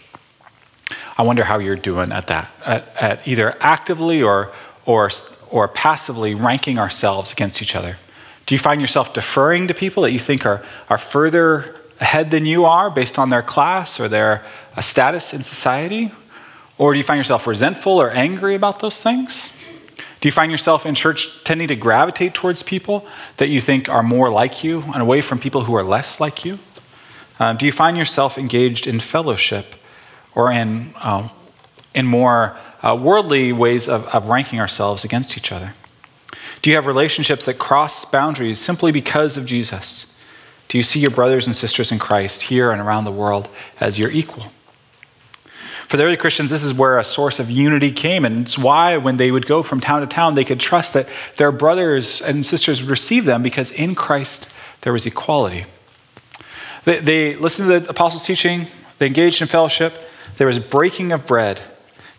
I 1.18 1.22
wonder 1.22 1.44
how 1.44 1.58
you're 1.58 1.76
doing 1.76 2.10
at 2.10 2.26
that, 2.28 2.50
at, 2.64 2.96
at 2.98 3.28
either 3.28 3.54
actively 3.60 4.22
or, 4.22 4.50
or, 4.86 5.10
or 5.50 5.68
passively 5.68 6.34
ranking 6.34 6.78
ourselves 6.78 7.32
against 7.32 7.60
each 7.60 7.76
other. 7.76 7.98
Do 8.46 8.54
you 8.54 8.58
find 8.58 8.80
yourself 8.80 9.12
deferring 9.12 9.68
to 9.68 9.74
people 9.74 10.04
that 10.04 10.12
you 10.12 10.18
think 10.18 10.46
are, 10.46 10.64
are 10.88 10.96
further 10.96 11.82
ahead 12.00 12.30
than 12.30 12.46
you 12.46 12.64
are 12.64 12.90
based 12.90 13.18
on 13.18 13.30
their 13.30 13.42
class 13.42 14.00
or 14.00 14.08
their 14.08 14.44
uh, 14.76 14.80
status 14.80 15.32
in 15.32 15.42
society? 15.42 16.10
Or 16.76 16.92
do 16.92 16.98
you 16.98 17.04
find 17.04 17.18
yourself 17.18 17.46
resentful 17.46 18.00
or 18.00 18.10
angry 18.10 18.54
about 18.54 18.80
those 18.80 19.00
things? 19.00 19.50
Do 20.20 20.28
you 20.28 20.32
find 20.32 20.50
yourself 20.50 20.86
in 20.86 20.94
church 20.94 21.44
tending 21.44 21.68
to 21.68 21.76
gravitate 21.76 22.34
towards 22.34 22.62
people 22.62 23.06
that 23.36 23.48
you 23.48 23.60
think 23.60 23.88
are 23.88 24.02
more 24.02 24.30
like 24.30 24.64
you 24.64 24.80
and 24.80 25.02
away 25.02 25.20
from 25.20 25.38
people 25.38 25.64
who 25.64 25.74
are 25.74 25.82
less 25.82 26.18
like 26.18 26.44
you? 26.44 26.58
Um, 27.38 27.56
do 27.56 27.66
you 27.66 27.72
find 27.72 27.96
yourself 27.96 28.38
engaged 28.38 28.86
in 28.86 29.00
fellowship 29.00 29.74
or 30.34 30.50
in, 30.50 30.94
um, 31.00 31.30
in 31.94 32.06
more 32.06 32.56
uh, 32.82 32.96
worldly 33.00 33.52
ways 33.52 33.88
of, 33.88 34.06
of 34.14 34.28
ranking 34.28 34.60
ourselves 34.60 35.04
against 35.04 35.36
each 35.36 35.52
other? 35.52 35.74
Do 36.62 36.70
you 36.70 36.76
have 36.76 36.86
relationships 36.86 37.44
that 37.44 37.58
cross 37.58 38.04
boundaries 38.04 38.58
simply 38.58 38.92
because 38.92 39.36
of 39.36 39.44
Jesus? 39.44 40.13
Do 40.68 40.78
you 40.78 40.85
see 40.85 41.00
your 41.00 41.11
brothers 41.11 41.47
and 41.47 41.54
sisters 41.54 41.92
in 41.92 41.99
Christ 41.99 42.42
here 42.42 42.71
and 42.71 42.80
around 42.80 43.04
the 43.04 43.12
world 43.12 43.49
as 43.80 43.99
your 43.99 44.11
equal? 44.11 44.47
For 45.88 45.99
the 45.99 46.04
early 46.04 46.16
Christians, 46.16 46.50
this 46.50 46.64
is 46.64 46.73
where 46.73 46.99
a 46.99 47.04
source 47.04 47.38
of 47.38 47.50
unity 47.50 47.92
came, 47.92 48.25
and 48.25 48.47
it's 48.47 48.56
why 48.56 48.97
when 48.97 49.18
they 49.18 49.30
would 49.30 49.47
go 49.47 49.62
from 49.62 49.80
town 49.80 50.00
to 50.00 50.06
town, 50.06 50.35
they 50.35 50.44
could 50.44 50.59
trust 50.59 50.94
that 50.94 51.09
their 51.37 51.52
brothers 51.52 52.21
and 52.23 52.44
sisters 52.44 52.80
would 52.80 52.90
receive 52.90 53.26
them 53.26 53.42
because 53.42 53.71
in 53.71 53.94
Christ 53.94 54.50
there 54.80 54.92
was 54.92 55.04
equality. 55.04 55.66
They, 56.85 57.00
they 57.00 57.35
listened 57.37 57.68
to 57.68 57.80
the 57.80 57.90
apostles' 57.90 58.25
teaching, 58.25 58.66
they 58.99 59.06
engaged 59.06 59.42
in 59.42 59.49
fellowship, 59.49 59.94
there 60.38 60.47
was 60.47 60.59
breaking 60.59 61.12
of 61.12 61.26
bread. 61.26 61.61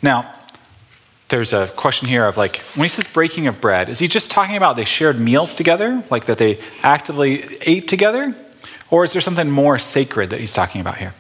Now, 0.02 0.35
there's 1.36 1.52
a 1.52 1.68
question 1.76 2.08
here 2.08 2.26
of 2.26 2.38
like, 2.38 2.58
when 2.76 2.86
he 2.86 2.90
says 2.90 3.08
breaking 3.08 3.48
of 3.48 3.60
bread, 3.60 3.90
is 3.90 4.00
he 4.00 4.08
just 4.08 4.32
talking 4.32 4.56
about 4.56 4.78
they 4.78 4.86
shared 4.86 5.20
meals 5.20 5.54
together, 5.54 6.02
like 6.10 6.26
that 6.26 6.38
they 6.38 6.60
actively 6.82 7.44
ate 7.62 7.90
together? 7.90 8.34
Or 8.90 9.04
is 9.04 9.12
there 9.12 9.22
something 9.22 9.50
more 9.52 9.78
sacred 9.78 10.30
that 10.30 10.40
he's 10.40 10.54
talking 10.54 10.80
about 10.80 10.98
here? 10.98 11.14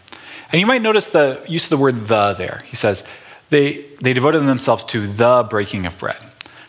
And 0.53 0.61
you 0.61 0.65
might 0.65 0.81
notice 0.81 1.09
the 1.09 1.43
use 1.49 1.65
of 1.65 1.69
the 1.69 1.77
word 1.77 1.95
the 1.95 2.33
there. 2.33 2.63
He 2.67 2.77
says, 2.77 3.03
they, 3.49 3.87
they 4.01 4.13
devoted 4.13 4.39
themselves 4.47 4.85
to 4.85 5.05
the 5.05 5.45
breaking 5.49 5.85
of 5.85 5.97
bread. 5.97 6.17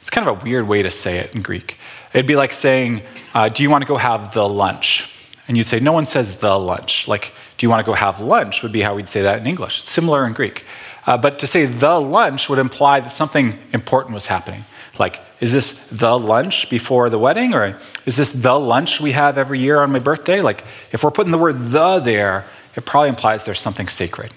It's 0.01 0.11
kind 0.11 0.27
of 0.27 0.41
a 0.41 0.45
weird 0.45 0.67
way 0.67 0.83
to 0.83 0.91
say 0.91 1.19
it 1.19 1.33
in 1.33 1.43
Greek. 1.43 1.79
It'd 2.13 2.27
be 2.27 2.37
like 2.37 2.51
saying, 2.51 3.03
uh, 3.33 3.49
Do 3.49 3.63
you 3.63 3.71
want 3.71 3.83
to 3.83 3.89
go 3.89 3.97
have 3.97 4.35
the 4.35 4.49
lunch? 4.49 5.09
And 5.47 5.57
you'd 5.57 5.67
say, 5.67 5.79
No 5.79 5.93
one 5.93 6.07
says 6.07 6.39
the 6.39 6.59
lunch. 6.59 7.07
Like, 7.07 7.33
Do 7.59 7.67
you 7.67 7.71
want 7.71 7.85
to 7.85 7.87
go 7.87 7.93
have 7.93 8.19
lunch 8.19 8.65
would 8.65 8.73
be 8.73 8.81
how 8.81 8.97
we'd 8.97 9.09
say 9.09 9.23
that 9.23 9.39
in 9.39 9.47
English. 9.47 9.83
It's 9.83 9.91
similar 9.93 10.27
in 10.27 10.33
Greek. 10.33 10.65
Uh, 11.07 11.17
but 11.17 11.39
to 11.39 11.47
say 11.47 11.67
the 11.67 12.01
lunch 12.01 12.49
would 12.49 12.59
imply 12.59 13.01
that 13.01 13.11
something 13.13 13.59
important 13.73 14.15
was 14.15 14.27
happening. 14.27 14.65
Like, 14.99 15.21
is 15.41 15.53
this 15.53 15.89
the 15.89 16.19
lunch 16.19 16.69
before 16.69 17.11
the 17.11 17.19
wedding? 17.19 17.55
Or 17.55 17.79
is 18.07 18.17
this 18.17 18.31
the 18.33 18.59
lunch 18.59 19.01
we 19.01 19.13
have 19.13 19.39
every 19.39 19.59
year 19.59 19.81
on 19.81 19.93
my 19.93 19.99
birthday? 19.99 20.41
Like, 20.41 20.65
if 20.93 21.05
we're 21.05 21.11
putting 21.11 21.33
the 21.33 21.39
word 21.39 21.71
the 21.71 22.01
there, 22.01 22.45
it 22.75 22.85
probably 22.85 23.11
implies 23.11 23.45
there's 23.45 23.61
something 23.61 23.89
sacred. 23.89 24.33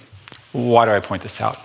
Why 0.52 0.86
do 0.86 0.92
I 0.92 1.00
point 1.00 1.24
this 1.24 1.42
out? 1.42 1.58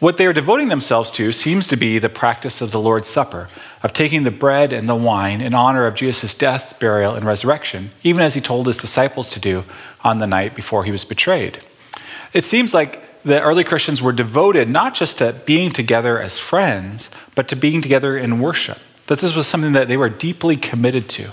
What 0.00 0.16
they 0.16 0.26
are 0.26 0.32
devoting 0.32 0.68
themselves 0.68 1.12
to 1.12 1.30
seems 1.30 1.68
to 1.68 1.76
be 1.76 2.00
the 2.00 2.08
practice 2.08 2.60
of 2.60 2.72
the 2.72 2.80
Lord's 2.80 3.08
Supper, 3.08 3.48
of 3.84 3.92
taking 3.92 4.24
the 4.24 4.32
bread 4.32 4.72
and 4.72 4.88
the 4.88 4.96
wine 4.96 5.40
in 5.40 5.54
honor 5.54 5.86
of 5.86 5.94
Jesus' 5.94 6.34
death, 6.34 6.76
burial, 6.80 7.14
and 7.14 7.24
resurrection, 7.24 7.90
even 8.02 8.20
as 8.20 8.34
he 8.34 8.40
told 8.40 8.66
his 8.66 8.78
disciples 8.78 9.30
to 9.30 9.38
do 9.38 9.64
on 10.02 10.18
the 10.18 10.26
night 10.26 10.56
before 10.56 10.82
he 10.82 10.90
was 10.90 11.04
betrayed. 11.04 11.62
It 12.32 12.44
seems 12.44 12.74
like 12.74 13.00
the 13.24 13.40
early 13.40 13.64
Christians 13.64 14.02
were 14.02 14.12
devoted 14.12 14.68
not 14.68 14.94
just 14.94 15.18
to 15.18 15.32
being 15.44 15.70
together 15.70 16.20
as 16.20 16.38
friends, 16.38 17.10
but 17.34 17.48
to 17.48 17.56
being 17.56 17.80
together 17.82 18.16
in 18.16 18.40
worship. 18.40 18.78
That 19.06 19.20
this 19.20 19.34
was 19.34 19.46
something 19.46 19.72
that 19.72 19.88
they 19.88 19.96
were 19.96 20.08
deeply 20.08 20.56
committed 20.56 21.08
to. 21.10 21.30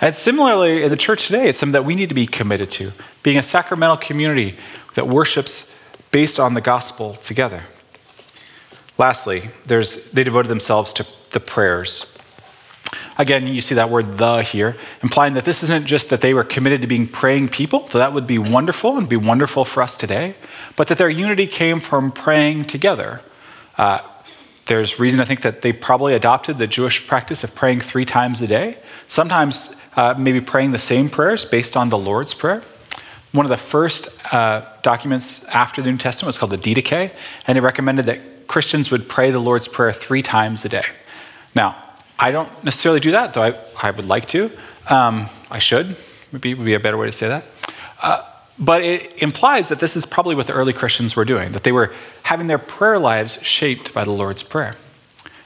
And 0.00 0.16
similarly, 0.16 0.82
in 0.82 0.90
the 0.90 0.96
church 0.96 1.26
today, 1.26 1.48
it's 1.48 1.58
something 1.58 1.72
that 1.72 1.84
we 1.84 1.94
need 1.94 2.08
to 2.08 2.14
be 2.14 2.26
committed 2.26 2.70
to, 2.72 2.92
being 3.22 3.36
a 3.36 3.42
sacramental 3.42 3.98
community 3.98 4.56
that 4.94 5.06
worships 5.06 5.74
based 6.10 6.40
on 6.40 6.54
the 6.54 6.60
gospel 6.60 7.14
together. 7.14 7.64
Lastly, 8.96 9.50
they 9.66 10.24
devoted 10.24 10.48
themselves 10.48 10.92
to 10.94 11.06
the 11.32 11.40
prayers. 11.40 12.16
Again, 13.18 13.46
you 13.46 13.60
see 13.60 13.74
that 13.74 13.90
word 13.90 14.18
the 14.18 14.42
here, 14.42 14.76
implying 15.02 15.34
that 15.34 15.44
this 15.44 15.62
isn't 15.62 15.86
just 15.86 16.10
that 16.10 16.20
they 16.20 16.32
were 16.32 16.44
committed 16.44 16.80
to 16.82 16.86
being 16.86 17.06
praying 17.06 17.48
people, 17.48 17.80
that 17.92 18.12
would 18.12 18.26
be 18.26 18.38
wonderful 18.38 18.96
and 18.96 19.08
be 19.08 19.16
wonderful 19.16 19.64
for 19.64 19.82
us 19.82 19.96
today, 19.96 20.34
but 20.76 20.88
that 20.88 20.98
their 20.98 21.10
unity 21.10 21.46
came 21.46 21.80
from 21.80 22.12
praying 22.12 22.64
together. 22.64 23.20
Uh, 23.76 23.98
there's 24.66 25.00
reason 25.00 25.18
to 25.18 25.26
think 25.26 25.42
that 25.42 25.62
they 25.62 25.72
probably 25.72 26.14
adopted 26.14 26.58
the 26.58 26.66
Jewish 26.66 27.06
practice 27.06 27.42
of 27.42 27.54
praying 27.54 27.80
three 27.80 28.04
times 28.04 28.40
a 28.40 28.46
day, 28.46 28.78
sometimes 29.06 29.74
uh, 29.96 30.14
maybe 30.16 30.40
praying 30.40 30.70
the 30.70 30.78
same 30.78 31.10
prayers 31.10 31.44
based 31.44 31.76
on 31.76 31.88
the 31.88 31.98
Lord's 31.98 32.32
Prayer. 32.32 32.62
One 33.32 33.44
of 33.44 33.50
the 33.50 33.56
first 33.56 34.08
uh, 34.32 34.62
documents 34.82 35.44
after 35.44 35.82
the 35.82 35.90
New 35.90 35.98
Testament 35.98 36.26
was 36.26 36.38
called 36.38 36.52
the 36.52 36.58
Didache, 36.58 37.12
and 37.46 37.58
it 37.58 37.60
recommended 37.60 38.06
that 38.06 38.46
Christians 38.48 38.90
would 38.90 39.08
pray 39.08 39.30
the 39.30 39.38
Lord's 39.38 39.68
Prayer 39.68 39.92
three 39.92 40.22
times 40.22 40.64
a 40.64 40.68
day. 40.68 40.86
Now, 41.54 41.76
I 42.20 42.32
don't 42.32 42.52
necessarily 42.62 43.00
do 43.00 43.12
that, 43.12 43.32
though 43.32 43.42
I, 43.42 43.58
I 43.82 43.90
would 43.90 44.06
like 44.06 44.26
to. 44.26 44.50
Um, 44.90 45.26
I 45.50 45.58
should, 45.58 45.96
maybe 46.32 46.52
would 46.52 46.66
be 46.66 46.74
a 46.74 46.80
better 46.80 46.98
way 46.98 47.06
to 47.06 47.12
say 47.12 47.28
that. 47.28 47.46
Uh, 48.02 48.22
but 48.58 48.82
it 48.84 49.22
implies 49.22 49.70
that 49.70 49.80
this 49.80 49.96
is 49.96 50.04
probably 50.04 50.34
what 50.34 50.46
the 50.46 50.52
early 50.52 50.74
Christians 50.74 51.16
were 51.16 51.24
doing, 51.24 51.52
that 51.52 51.64
they 51.64 51.72
were 51.72 51.94
having 52.24 52.46
their 52.46 52.58
prayer 52.58 52.98
lives 52.98 53.42
shaped 53.42 53.94
by 53.94 54.04
the 54.04 54.10
Lord's 54.10 54.42
Prayer. 54.42 54.76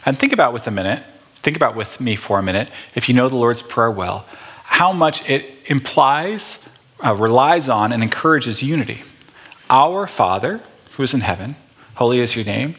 And 0.04 0.18
think 0.18 0.32
about 0.32 0.52
with 0.52 0.66
a 0.66 0.72
minute, 0.72 1.04
think 1.36 1.56
about 1.56 1.76
with 1.76 2.00
me 2.00 2.16
for 2.16 2.40
a 2.40 2.42
minute, 2.42 2.70
if 2.96 3.08
you 3.08 3.14
know 3.14 3.28
the 3.28 3.36
Lord's 3.36 3.62
Prayer 3.62 3.90
well, 3.90 4.26
how 4.64 4.92
much 4.92 5.28
it 5.30 5.48
implies, 5.66 6.58
uh, 7.04 7.14
relies 7.14 7.68
on, 7.68 7.92
and 7.92 8.02
encourages 8.02 8.64
unity. 8.64 9.02
Our 9.70 10.08
Father, 10.08 10.60
who 10.92 11.04
is 11.04 11.14
in 11.14 11.20
heaven, 11.20 11.54
holy 11.94 12.18
is 12.18 12.34
your 12.34 12.44
name. 12.44 12.74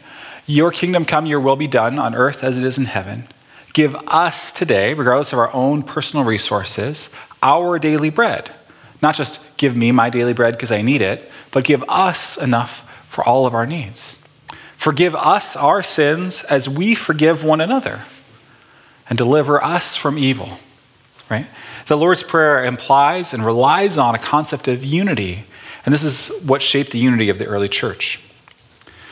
Your 0.46 0.70
kingdom 0.70 1.06
come, 1.06 1.24
your 1.24 1.40
will 1.40 1.56
be 1.56 1.66
done 1.66 1.98
on 1.98 2.14
earth 2.14 2.44
as 2.44 2.58
it 2.58 2.62
is 2.62 2.76
in 2.76 2.84
heaven. 2.84 3.26
Give 3.76 3.94
us 4.06 4.54
today, 4.54 4.94
regardless 4.94 5.34
of 5.34 5.38
our 5.38 5.52
own 5.52 5.82
personal 5.82 6.24
resources, 6.24 7.10
our 7.42 7.78
daily 7.78 8.08
bread. 8.08 8.50
Not 9.02 9.16
just 9.16 9.38
give 9.58 9.76
me 9.76 9.92
my 9.92 10.08
daily 10.08 10.32
bread 10.32 10.54
because 10.54 10.72
I 10.72 10.80
need 10.80 11.02
it, 11.02 11.30
but 11.50 11.62
give 11.62 11.84
us 11.86 12.38
enough 12.38 12.82
for 13.10 13.22
all 13.22 13.44
of 13.44 13.52
our 13.52 13.66
needs. 13.66 14.16
Forgive 14.78 15.14
us 15.14 15.56
our 15.56 15.82
sins 15.82 16.42
as 16.44 16.70
we 16.70 16.94
forgive 16.94 17.44
one 17.44 17.60
another, 17.60 18.04
and 19.10 19.18
deliver 19.18 19.62
us 19.62 19.94
from 19.94 20.16
evil. 20.16 20.56
Right? 21.30 21.46
The 21.86 21.98
Lord's 21.98 22.22
Prayer 22.22 22.64
implies 22.64 23.34
and 23.34 23.44
relies 23.44 23.98
on 23.98 24.14
a 24.14 24.18
concept 24.18 24.68
of 24.68 24.82
unity, 24.82 25.44
and 25.84 25.92
this 25.92 26.02
is 26.02 26.28
what 26.42 26.62
shaped 26.62 26.92
the 26.92 26.98
unity 26.98 27.28
of 27.28 27.38
the 27.38 27.44
early 27.44 27.68
church. 27.68 28.20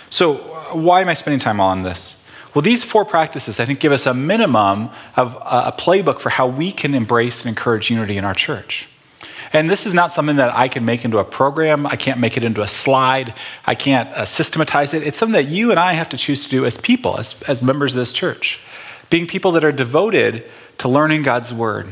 So, 0.09 0.37
why 0.73 1.03
am 1.03 1.11
I 1.11 1.13
spending 1.13 1.41
time 1.41 1.61
on 1.61 1.83
this? 1.83 2.24
Well, 2.55 2.63
these 2.63 2.85
four 2.85 3.05
practices, 3.05 3.59
I 3.59 3.65
think, 3.65 3.81
give 3.81 3.91
us 3.91 4.07
a 4.07 4.15
minimum 4.15 4.91
of 5.17 5.35
a 5.35 5.75
playbook 5.77 6.21
for 6.21 6.31
how 6.31 6.47
we 6.47 6.71
can 6.71 6.95
embrace 6.95 7.45
and 7.45 7.49
encourage 7.49 7.91
unity 7.91 8.17
in 8.17 8.25
our 8.25 8.35
church. 8.35 8.89
And 9.53 9.69
this 9.69 9.87
is 9.87 9.95
not 9.95 10.11
something 10.11 10.37
that 10.37 10.55
I 10.55 10.69
can 10.69 10.85
make 10.85 11.05
into 11.05 11.19
a 11.19 11.25
program. 11.25 11.87
I 11.87 11.97
can't 11.97 12.19
make 12.19 12.37
it 12.37 12.45
into 12.45 12.63
a 12.63 12.69
slide. 12.69 13.35
I 13.65 13.75
can't 13.75 14.09
uh, 14.11 14.25
systematize 14.25 14.95
it. 14.95 15.03
It's 15.03 15.19
something 15.19 15.33
that 15.35 15.49
you 15.51 15.71
and 15.71 15.79
I 15.79 15.93
have 15.95 16.09
to 16.11 16.17
choose 16.17 16.45
to 16.45 16.51
do 16.51 16.65
as 16.65 16.77
people, 16.77 17.19
as, 17.19 17.41
as 17.43 17.63
members 17.63 17.95
of 17.95 17.99
this 17.99 18.13
church. 18.13 18.61
Being 19.11 19.27
people 19.27 19.53
that 19.53 19.65
are 19.65 19.73
devoted 19.73 20.45
to 20.79 20.89
learning 20.89 21.23
God's 21.23 21.53
word. 21.53 21.91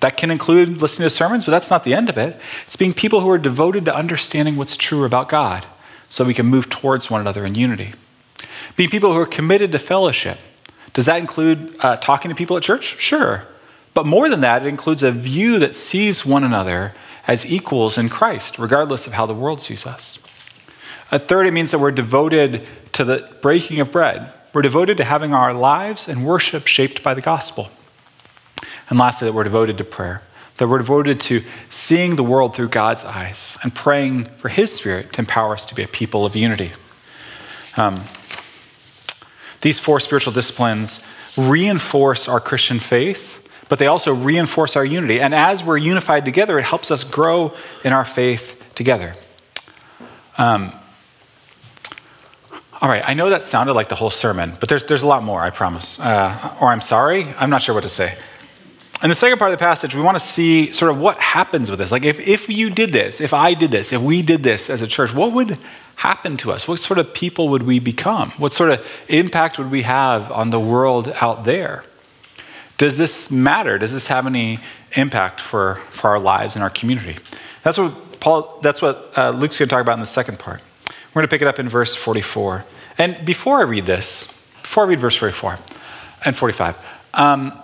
That 0.00 0.16
can 0.16 0.30
include 0.30 0.80
listening 0.80 1.08
to 1.08 1.14
sermons, 1.14 1.44
but 1.44 1.52
that's 1.52 1.70
not 1.70 1.84
the 1.84 1.94
end 1.94 2.08
of 2.08 2.16
it. 2.16 2.38
It's 2.66 2.76
being 2.76 2.94
people 2.94 3.20
who 3.20 3.30
are 3.30 3.38
devoted 3.38 3.84
to 3.84 3.94
understanding 3.94 4.56
what's 4.56 4.76
true 4.76 5.04
about 5.04 5.28
God 5.28 5.66
so 6.08 6.24
we 6.24 6.34
can 6.34 6.46
move 6.46 6.70
towards 6.70 7.10
one 7.10 7.20
another 7.20 7.44
in 7.44 7.54
unity. 7.54 7.92
Being 8.76 8.90
people 8.90 9.12
who 9.12 9.20
are 9.20 9.26
committed 9.26 9.72
to 9.72 9.78
fellowship. 9.78 10.38
Does 10.92 11.06
that 11.06 11.18
include 11.18 11.76
uh, 11.80 11.96
talking 11.96 12.28
to 12.28 12.34
people 12.34 12.56
at 12.56 12.62
church? 12.62 12.96
Sure. 12.98 13.44
But 13.94 14.06
more 14.06 14.28
than 14.28 14.40
that, 14.40 14.64
it 14.64 14.68
includes 14.68 15.02
a 15.02 15.12
view 15.12 15.58
that 15.58 15.74
sees 15.74 16.24
one 16.24 16.44
another 16.44 16.94
as 17.26 17.46
equals 17.46 17.98
in 17.98 18.08
Christ, 18.08 18.58
regardless 18.58 19.06
of 19.06 19.12
how 19.12 19.26
the 19.26 19.34
world 19.34 19.62
sees 19.62 19.86
us. 19.86 20.18
A 21.12 21.18
third, 21.18 21.46
it 21.46 21.52
means 21.52 21.70
that 21.70 21.78
we're 21.78 21.90
devoted 21.90 22.66
to 22.92 23.04
the 23.04 23.28
breaking 23.40 23.80
of 23.80 23.90
bread. 23.90 24.32
We're 24.52 24.62
devoted 24.62 24.96
to 24.98 25.04
having 25.04 25.32
our 25.32 25.52
lives 25.52 26.08
and 26.08 26.24
worship 26.24 26.66
shaped 26.66 27.02
by 27.02 27.14
the 27.14 27.20
gospel. 27.20 27.70
And 28.88 28.98
lastly, 28.98 29.26
that 29.26 29.32
we're 29.32 29.44
devoted 29.44 29.78
to 29.78 29.84
prayer 29.84 30.22
that 30.60 30.68
we're 30.68 30.78
devoted 30.78 31.18
to 31.18 31.42
seeing 31.70 32.16
the 32.16 32.22
world 32.22 32.54
through 32.54 32.68
God's 32.68 33.02
eyes 33.02 33.56
and 33.62 33.74
praying 33.74 34.26
for 34.36 34.50
His 34.50 34.70
Spirit 34.70 35.10
to 35.14 35.22
empower 35.22 35.54
us 35.54 35.64
to 35.64 35.74
be 35.74 35.82
a 35.82 35.88
people 35.88 36.26
of 36.26 36.36
unity. 36.36 36.72
Um, 37.78 37.98
these 39.60 39.78
four 39.78 40.00
spiritual 40.00 40.32
disciplines 40.32 41.00
reinforce 41.36 42.28
our 42.28 42.40
Christian 42.40 42.80
faith, 42.80 43.46
but 43.68 43.78
they 43.78 43.86
also 43.86 44.12
reinforce 44.12 44.76
our 44.76 44.84
unity. 44.84 45.20
And 45.20 45.34
as 45.34 45.62
we're 45.62 45.76
unified 45.76 46.24
together, 46.24 46.58
it 46.58 46.64
helps 46.64 46.90
us 46.90 47.04
grow 47.04 47.54
in 47.84 47.92
our 47.92 48.04
faith 48.04 48.62
together. 48.74 49.14
Um, 50.38 50.72
all 52.80 52.88
right, 52.88 53.02
I 53.06 53.12
know 53.12 53.28
that 53.28 53.44
sounded 53.44 53.74
like 53.74 53.90
the 53.90 53.94
whole 53.94 54.10
sermon, 54.10 54.56
but 54.58 54.68
there's, 54.70 54.84
there's 54.84 55.02
a 55.02 55.06
lot 55.06 55.22
more, 55.22 55.42
I 55.42 55.50
promise. 55.50 56.00
Uh, 56.00 56.56
or 56.60 56.68
I'm 56.68 56.80
sorry, 56.80 57.26
I'm 57.38 57.50
not 57.50 57.60
sure 57.60 57.74
what 57.74 57.84
to 57.84 57.90
say. 57.90 58.16
In 59.02 59.08
the 59.08 59.14
second 59.14 59.38
part 59.38 59.50
of 59.50 59.58
the 59.58 59.62
passage, 59.62 59.94
we 59.94 60.02
want 60.02 60.18
to 60.18 60.24
see 60.24 60.72
sort 60.72 60.90
of 60.90 60.98
what 60.98 61.18
happens 61.18 61.70
with 61.70 61.78
this. 61.78 61.90
Like, 61.90 62.04
if, 62.04 62.20
if 62.20 62.50
you 62.50 62.68
did 62.68 62.92
this, 62.92 63.22
if 63.22 63.32
I 63.32 63.54
did 63.54 63.70
this, 63.70 63.94
if 63.94 64.02
we 64.02 64.20
did 64.20 64.42
this 64.42 64.68
as 64.68 64.82
a 64.82 64.86
church, 64.86 65.14
what 65.14 65.32
would 65.32 65.56
happen 65.96 66.36
to 66.38 66.52
us? 66.52 66.68
What 66.68 66.80
sort 66.80 66.98
of 66.98 67.14
people 67.14 67.48
would 67.48 67.62
we 67.62 67.78
become? 67.78 68.30
What 68.32 68.52
sort 68.52 68.70
of 68.70 68.86
impact 69.08 69.58
would 69.58 69.70
we 69.70 69.82
have 69.82 70.30
on 70.30 70.50
the 70.50 70.60
world 70.60 71.10
out 71.22 71.44
there? 71.44 71.84
Does 72.76 72.98
this 72.98 73.30
matter? 73.30 73.78
Does 73.78 73.92
this 73.92 74.08
have 74.08 74.26
any 74.26 74.58
impact 74.92 75.40
for, 75.40 75.76
for 75.76 76.10
our 76.10 76.20
lives 76.20 76.54
and 76.54 76.62
our 76.62 76.70
community? 76.70 77.16
That's 77.62 77.78
what 77.78 78.20
Paul. 78.20 78.58
That's 78.62 78.82
what 78.82 79.12
uh, 79.16 79.30
Luke's 79.30 79.58
going 79.58 79.68
to 79.68 79.74
talk 79.74 79.80
about 79.80 79.94
in 79.94 80.00
the 80.00 80.06
second 80.06 80.38
part. 80.38 80.60
We're 80.88 81.20
going 81.20 81.28
to 81.28 81.30
pick 81.30 81.42
it 81.42 81.48
up 81.48 81.58
in 81.58 81.68
verse 81.68 81.94
44. 81.94 82.64
And 82.98 83.24
before 83.24 83.58
I 83.60 83.62
read 83.62 83.86
this, 83.86 84.26
before 84.62 84.84
I 84.84 84.88
read 84.88 85.00
verse 85.00 85.16
44 85.16 85.58
and 86.24 86.36
45, 86.36 86.76
um, 87.14 87.58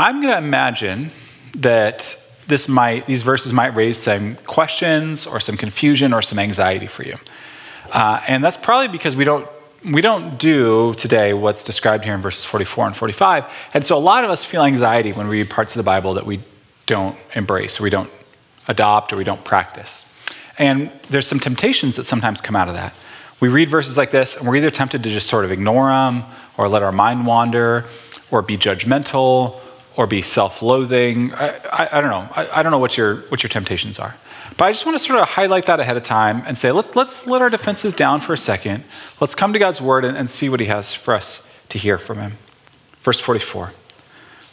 I'm 0.00 0.22
going 0.22 0.32
to 0.32 0.38
imagine 0.38 1.10
that 1.56 2.16
this 2.46 2.68
might, 2.68 3.06
these 3.06 3.22
verses 3.22 3.52
might 3.52 3.74
raise 3.74 3.98
some 3.98 4.36
questions 4.36 5.26
or 5.26 5.40
some 5.40 5.56
confusion 5.56 6.12
or 6.12 6.22
some 6.22 6.38
anxiety 6.38 6.86
for 6.86 7.02
you. 7.02 7.16
Uh, 7.90 8.20
and 8.28 8.44
that's 8.44 8.56
probably 8.56 8.86
because 8.86 9.16
we 9.16 9.24
don't, 9.24 9.48
we 9.84 10.00
don't 10.00 10.38
do 10.38 10.94
today 10.94 11.34
what's 11.34 11.64
described 11.64 12.04
here 12.04 12.14
in 12.14 12.20
verses 12.20 12.44
44 12.44 12.86
and 12.86 12.96
45. 12.96 13.44
And 13.74 13.84
so 13.84 13.96
a 13.96 13.98
lot 13.98 14.22
of 14.22 14.30
us 14.30 14.44
feel 14.44 14.62
anxiety 14.62 15.10
when 15.10 15.26
we 15.26 15.40
read 15.40 15.50
parts 15.50 15.72
of 15.74 15.78
the 15.78 15.82
Bible 15.82 16.14
that 16.14 16.24
we 16.24 16.42
don't 16.86 17.18
embrace 17.34 17.80
or 17.80 17.82
we 17.82 17.90
don't 17.90 18.10
adopt 18.68 19.12
or 19.12 19.16
we 19.16 19.24
don't 19.24 19.42
practice. 19.42 20.04
And 20.58 20.92
there's 21.10 21.26
some 21.26 21.40
temptations 21.40 21.96
that 21.96 22.04
sometimes 22.04 22.40
come 22.40 22.54
out 22.54 22.68
of 22.68 22.74
that. 22.74 22.94
We 23.40 23.48
read 23.48 23.68
verses 23.68 23.96
like 23.96 24.12
this, 24.12 24.36
and 24.36 24.46
we're 24.46 24.56
either 24.56 24.70
tempted 24.70 25.02
to 25.02 25.10
just 25.10 25.26
sort 25.26 25.44
of 25.44 25.50
ignore 25.50 25.88
them, 25.88 26.22
or 26.56 26.68
let 26.68 26.84
our 26.84 26.92
mind 26.92 27.26
wander, 27.26 27.84
or 28.30 28.42
be 28.42 28.56
judgmental, 28.56 29.60
or 29.98 30.06
be 30.06 30.22
self 30.22 30.62
loathing. 30.62 31.34
I, 31.34 31.48
I, 31.72 31.88
I, 31.98 32.00
don't 32.00 32.10
know. 32.10 32.28
I, 32.34 32.60
I, 32.60 32.62
don't 32.62 32.70
know 32.70 32.78
what 32.78 32.96
your, 32.96 33.16
what 33.30 33.42
your 33.42 33.48
temptations 33.48 33.98
are. 33.98 34.14
But 34.56 34.66
I 34.66 34.72
just 34.72 34.86
want 34.86 34.96
to 34.96 35.04
sort 35.04 35.18
of 35.18 35.28
highlight 35.28 35.66
that 35.66 35.80
ahead 35.80 35.96
of 35.96 36.04
time 36.04 36.44
and 36.46 36.56
say, 36.56 36.70
let, 36.70 36.96
us 36.96 37.26
let 37.26 37.42
our 37.42 37.50
defenses 37.50 37.92
down 37.92 38.20
for 38.20 38.32
a 38.32 38.38
second. 38.38 38.84
Let's 39.20 39.34
come 39.34 39.52
to 39.52 39.58
God's 39.58 39.80
word 39.80 40.04
and, 40.04 40.16
and 40.16 40.30
see 40.30 40.48
what 40.48 40.60
he 40.60 40.66
has 40.66 40.94
for 40.94 41.14
us 41.14 41.46
to 41.70 41.78
hear 41.78 41.98
from 41.98 42.18
him. 42.18 42.34
Verse 43.02 43.18
44 43.18 43.72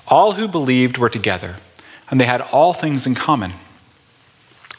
All 0.08 0.32
who 0.32 0.48
believed 0.48 0.98
were 0.98 1.10
together, 1.10 1.58
and 2.10 2.20
they 2.20 2.26
had 2.26 2.42
all 2.42 2.74
things 2.74 3.06
in 3.06 3.14
common. 3.14 3.54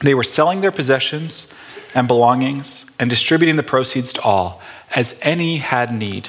They 0.00 0.14
were 0.14 0.24
selling 0.24 0.62
their 0.62 0.72
possessions 0.72 1.50
and 1.94 2.08
belongings 2.08 2.90
and 2.98 3.08
distributing 3.08 3.54
the 3.54 3.62
proceeds 3.62 4.12
to 4.14 4.22
all, 4.22 4.60
as 4.96 5.18
any 5.22 5.58
had 5.58 5.94
need. 5.94 6.28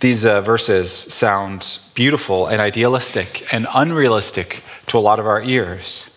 These 0.00 0.26
uh, 0.26 0.42
verses 0.42 0.92
sound 0.92 1.78
beautiful 1.94 2.46
and 2.46 2.60
idealistic 2.60 3.52
and 3.52 3.66
unrealistic 3.74 4.62
to 4.88 4.98
a 4.98 5.00
lot 5.00 5.18
of 5.18 5.26
our 5.26 5.42
ears. 5.42 6.08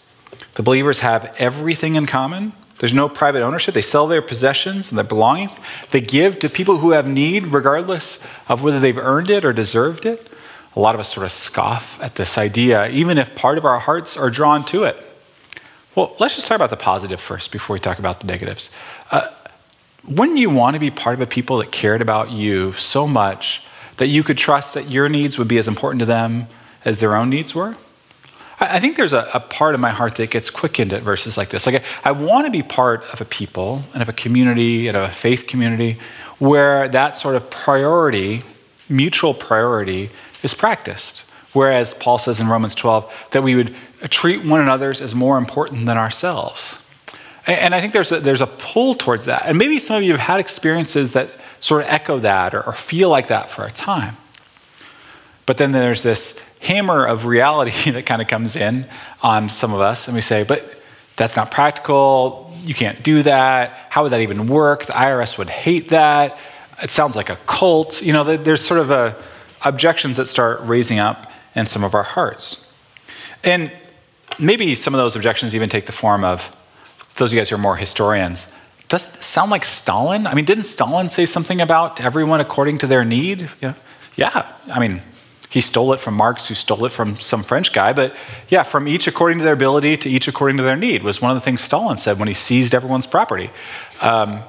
The 0.55 0.63
believers 0.63 0.99
have 0.99 1.33
everything 1.37 1.95
in 1.95 2.05
common. 2.05 2.51
There's 2.79 2.93
no 2.93 3.07
private 3.07 3.41
ownership. 3.41 3.73
They 3.73 3.81
sell 3.81 4.07
their 4.07 4.21
possessions 4.21 4.91
and 4.91 4.97
their 4.97 5.05
belongings. 5.05 5.57
They 5.91 6.01
give 6.01 6.39
to 6.39 6.49
people 6.49 6.77
who 6.77 6.91
have 6.91 7.07
need, 7.07 7.47
regardless 7.47 8.19
of 8.49 8.63
whether 8.63 8.79
they've 8.79 8.97
earned 8.97 9.29
it 9.29 9.45
or 9.45 9.53
deserved 9.53 10.05
it. 10.05 10.29
A 10.75 10.79
lot 10.79 10.95
of 10.95 11.01
us 11.01 11.13
sort 11.13 11.25
of 11.25 11.31
scoff 11.31 11.99
at 12.01 12.15
this 12.15 12.37
idea, 12.37 12.89
even 12.89 13.17
if 13.17 13.35
part 13.35 13.57
of 13.57 13.65
our 13.65 13.79
hearts 13.79 14.17
are 14.17 14.29
drawn 14.29 14.65
to 14.65 14.83
it. 14.83 14.97
Well, 15.95 16.15
let's 16.19 16.35
just 16.35 16.47
talk 16.47 16.55
about 16.55 16.69
the 16.69 16.77
positive 16.77 17.19
first 17.19 17.51
before 17.51 17.73
we 17.73 17.79
talk 17.79 17.99
about 17.99 18.19
the 18.19 18.27
negatives. 18.27 18.69
Uh, 19.11 19.27
wouldn't 20.07 20.37
you 20.37 20.49
want 20.49 20.75
to 20.75 20.79
be 20.79 20.91
part 20.91 21.15
of 21.15 21.21
a 21.21 21.25
people 21.25 21.57
that 21.57 21.71
cared 21.71 22.01
about 22.01 22.31
you 22.31 22.73
so 22.73 23.07
much 23.07 23.63
that 23.99 24.07
you 24.07 24.23
could 24.23 24.37
trust 24.37 24.73
that 24.73 24.89
your 24.89 25.07
needs 25.07 25.37
would 25.37 25.47
be 25.47 25.57
as 25.57 25.67
important 25.67 25.99
to 25.99 26.05
them 26.05 26.47
as 26.83 26.99
their 26.99 27.15
own 27.15 27.29
needs 27.29 27.53
were? 27.53 27.77
I 28.61 28.79
think 28.81 28.97
there's 28.97 29.13
a, 29.13 29.29
a, 29.33 29.39
part 29.39 29.73
of 29.73 29.79
my 29.79 29.91
heart 29.91 30.15
that 30.15 30.31
gets 30.31 30.49
quickened 30.49 30.91
at 30.91 31.01
verses 31.01 31.37
like 31.37 31.49
this. 31.49 31.65
Like, 31.65 31.83
I, 32.03 32.09
I 32.09 32.11
want 32.11 32.45
to 32.45 32.51
be 32.51 32.61
part 32.61 33.05
of 33.13 33.21
a 33.21 33.25
people 33.25 33.83
and 33.93 34.01
of 34.01 34.09
a 34.09 34.13
community 34.13 34.89
and 34.89 34.97
of 34.97 35.03
a 35.03 35.13
faith 35.13 35.47
community 35.47 35.97
where 36.39 36.89
that 36.89 37.15
sort 37.15 37.35
of 37.35 37.49
priority, 37.49 38.43
mutual 38.89 39.33
priority, 39.33 40.09
is 40.43 40.53
practiced. 40.53 41.19
Whereas 41.53 41.93
Paul 41.93 42.17
says 42.17 42.41
in 42.41 42.47
Romans 42.47 42.75
12 42.75 43.29
that 43.31 43.43
we 43.43 43.55
would 43.55 43.73
treat 44.09 44.43
one 44.43 44.59
another 44.59 44.89
as 44.89 45.15
more 45.15 45.37
important 45.37 45.85
than 45.85 45.97
ourselves. 45.97 46.79
And, 47.47 47.59
and 47.59 47.75
I 47.75 47.79
think 47.79 47.93
there's 47.93 48.11
a, 48.11 48.19
there's 48.19 48.41
a 48.41 48.47
pull 48.47 48.93
towards 48.93 49.25
that. 49.25 49.43
And 49.45 49.57
maybe 49.57 49.79
some 49.79 49.95
of 49.95 50.03
you 50.03 50.11
have 50.11 50.19
had 50.19 50.39
experiences 50.41 51.13
that 51.13 51.33
sort 51.59 51.81
of 51.81 51.87
echo 51.89 52.19
that 52.19 52.53
or, 52.53 52.61
or 52.61 52.73
feel 52.73 53.09
like 53.09 53.27
that 53.27 53.49
for 53.49 53.65
a 53.65 53.71
time. 53.71 54.17
But 55.45 55.57
then 55.57 55.71
there's 55.71 56.03
this 56.03 56.39
hammer 56.61 57.05
of 57.05 57.25
reality 57.25 57.71
that 57.91 58.05
kind 58.05 58.21
of 58.21 58.27
comes 58.27 58.55
in 58.55 58.85
on 59.21 59.49
some 59.49 59.73
of 59.73 59.81
us, 59.81 60.07
and 60.07 60.15
we 60.15 60.21
say, 60.21 60.43
but 60.43 60.75
that's 61.15 61.35
not 61.35 61.51
practical. 61.51 62.53
You 62.63 62.73
can't 62.73 63.03
do 63.03 63.23
that. 63.23 63.87
How 63.89 64.03
would 64.03 64.13
that 64.13 64.21
even 64.21 64.47
work? 64.47 64.85
The 64.85 64.93
IRS 64.93 65.37
would 65.37 65.49
hate 65.49 65.89
that. 65.89 66.37
It 66.81 66.91
sounds 66.91 67.15
like 67.15 67.29
a 67.29 67.35
cult. 67.45 68.01
You 68.01 68.13
know, 68.13 68.37
there's 68.37 68.65
sort 68.65 68.79
of 68.79 68.89
a, 68.89 69.15
objections 69.61 70.17
that 70.17 70.27
start 70.27 70.61
raising 70.61 70.99
up 70.99 71.31
in 71.55 71.65
some 71.65 71.83
of 71.83 71.93
our 71.93 72.03
hearts. 72.03 72.65
And 73.43 73.71
maybe 74.37 74.75
some 74.75 74.93
of 74.93 74.99
those 74.99 75.15
objections 75.15 75.55
even 75.55 75.69
take 75.69 75.85
the 75.85 75.91
form 75.91 76.23
of 76.23 76.55
those 77.15 77.31
of 77.31 77.33
you 77.33 77.39
guys 77.39 77.49
who 77.49 77.55
are 77.55 77.59
more 77.59 77.75
historians. 77.75 78.47
Does 78.89 79.03
sound 79.23 79.51
like 79.51 79.65
Stalin? 79.65 80.25
I 80.25 80.33
mean, 80.33 80.45
didn't 80.45 80.63
Stalin 80.63 81.09
say 81.09 81.25
something 81.27 81.61
about 81.61 82.01
everyone 82.01 82.41
according 82.41 82.79
to 82.79 82.87
their 82.87 83.05
need? 83.05 83.49
Yeah. 83.61 83.75
Yeah. 84.15 84.51
I 84.67 84.79
mean, 84.79 85.01
he 85.49 85.61
stole 85.61 85.93
it 85.93 85.99
from 85.99 86.15
Marx, 86.15 86.47
who 86.47 86.55
stole 86.55 86.85
it 86.85 86.91
from 86.91 87.15
some 87.15 87.43
French 87.43 87.71
guy. 87.71 87.93
But 87.93 88.15
yeah, 88.49 88.63
from 88.63 88.87
each 88.87 89.07
according 89.07 89.37
to 89.37 89.43
their 89.43 89.53
ability 89.53 89.97
to 89.97 90.09
each 90.09 90.27
according 90.27 90.57
to 90.57 90.63
their 90.63 90.75
need 90.75 91.03
was 91.03 91.21
one 91.21 91.29
of 91.31 91.35
the 91.35 91.41
things 91.41 91.61
Stalin 91.61 91.97
said 91.97 92.17
when 92.17 92.27
he 92.27 92.33
seized 92.33 92.73
everyone's 92.73 93.05
property. 93.05 93.51
Um, 94.01 94.41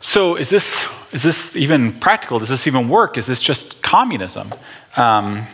so 0.00 0.34
is 0.34 0.50
this, 0.50 0.84
is 1.12 1.22
this 1.22 1.54
even 1.54 1.92
practical? 1.92 2.40
Does 2.40 2.48
this 2.48 2.66
even 2.66 2.88
work? 2.88 3.16
Is 3.16 3.26
this 3.26 3.40
just 3.40 3.82
communism? 3.82 4.52
Um, 4.96 5.46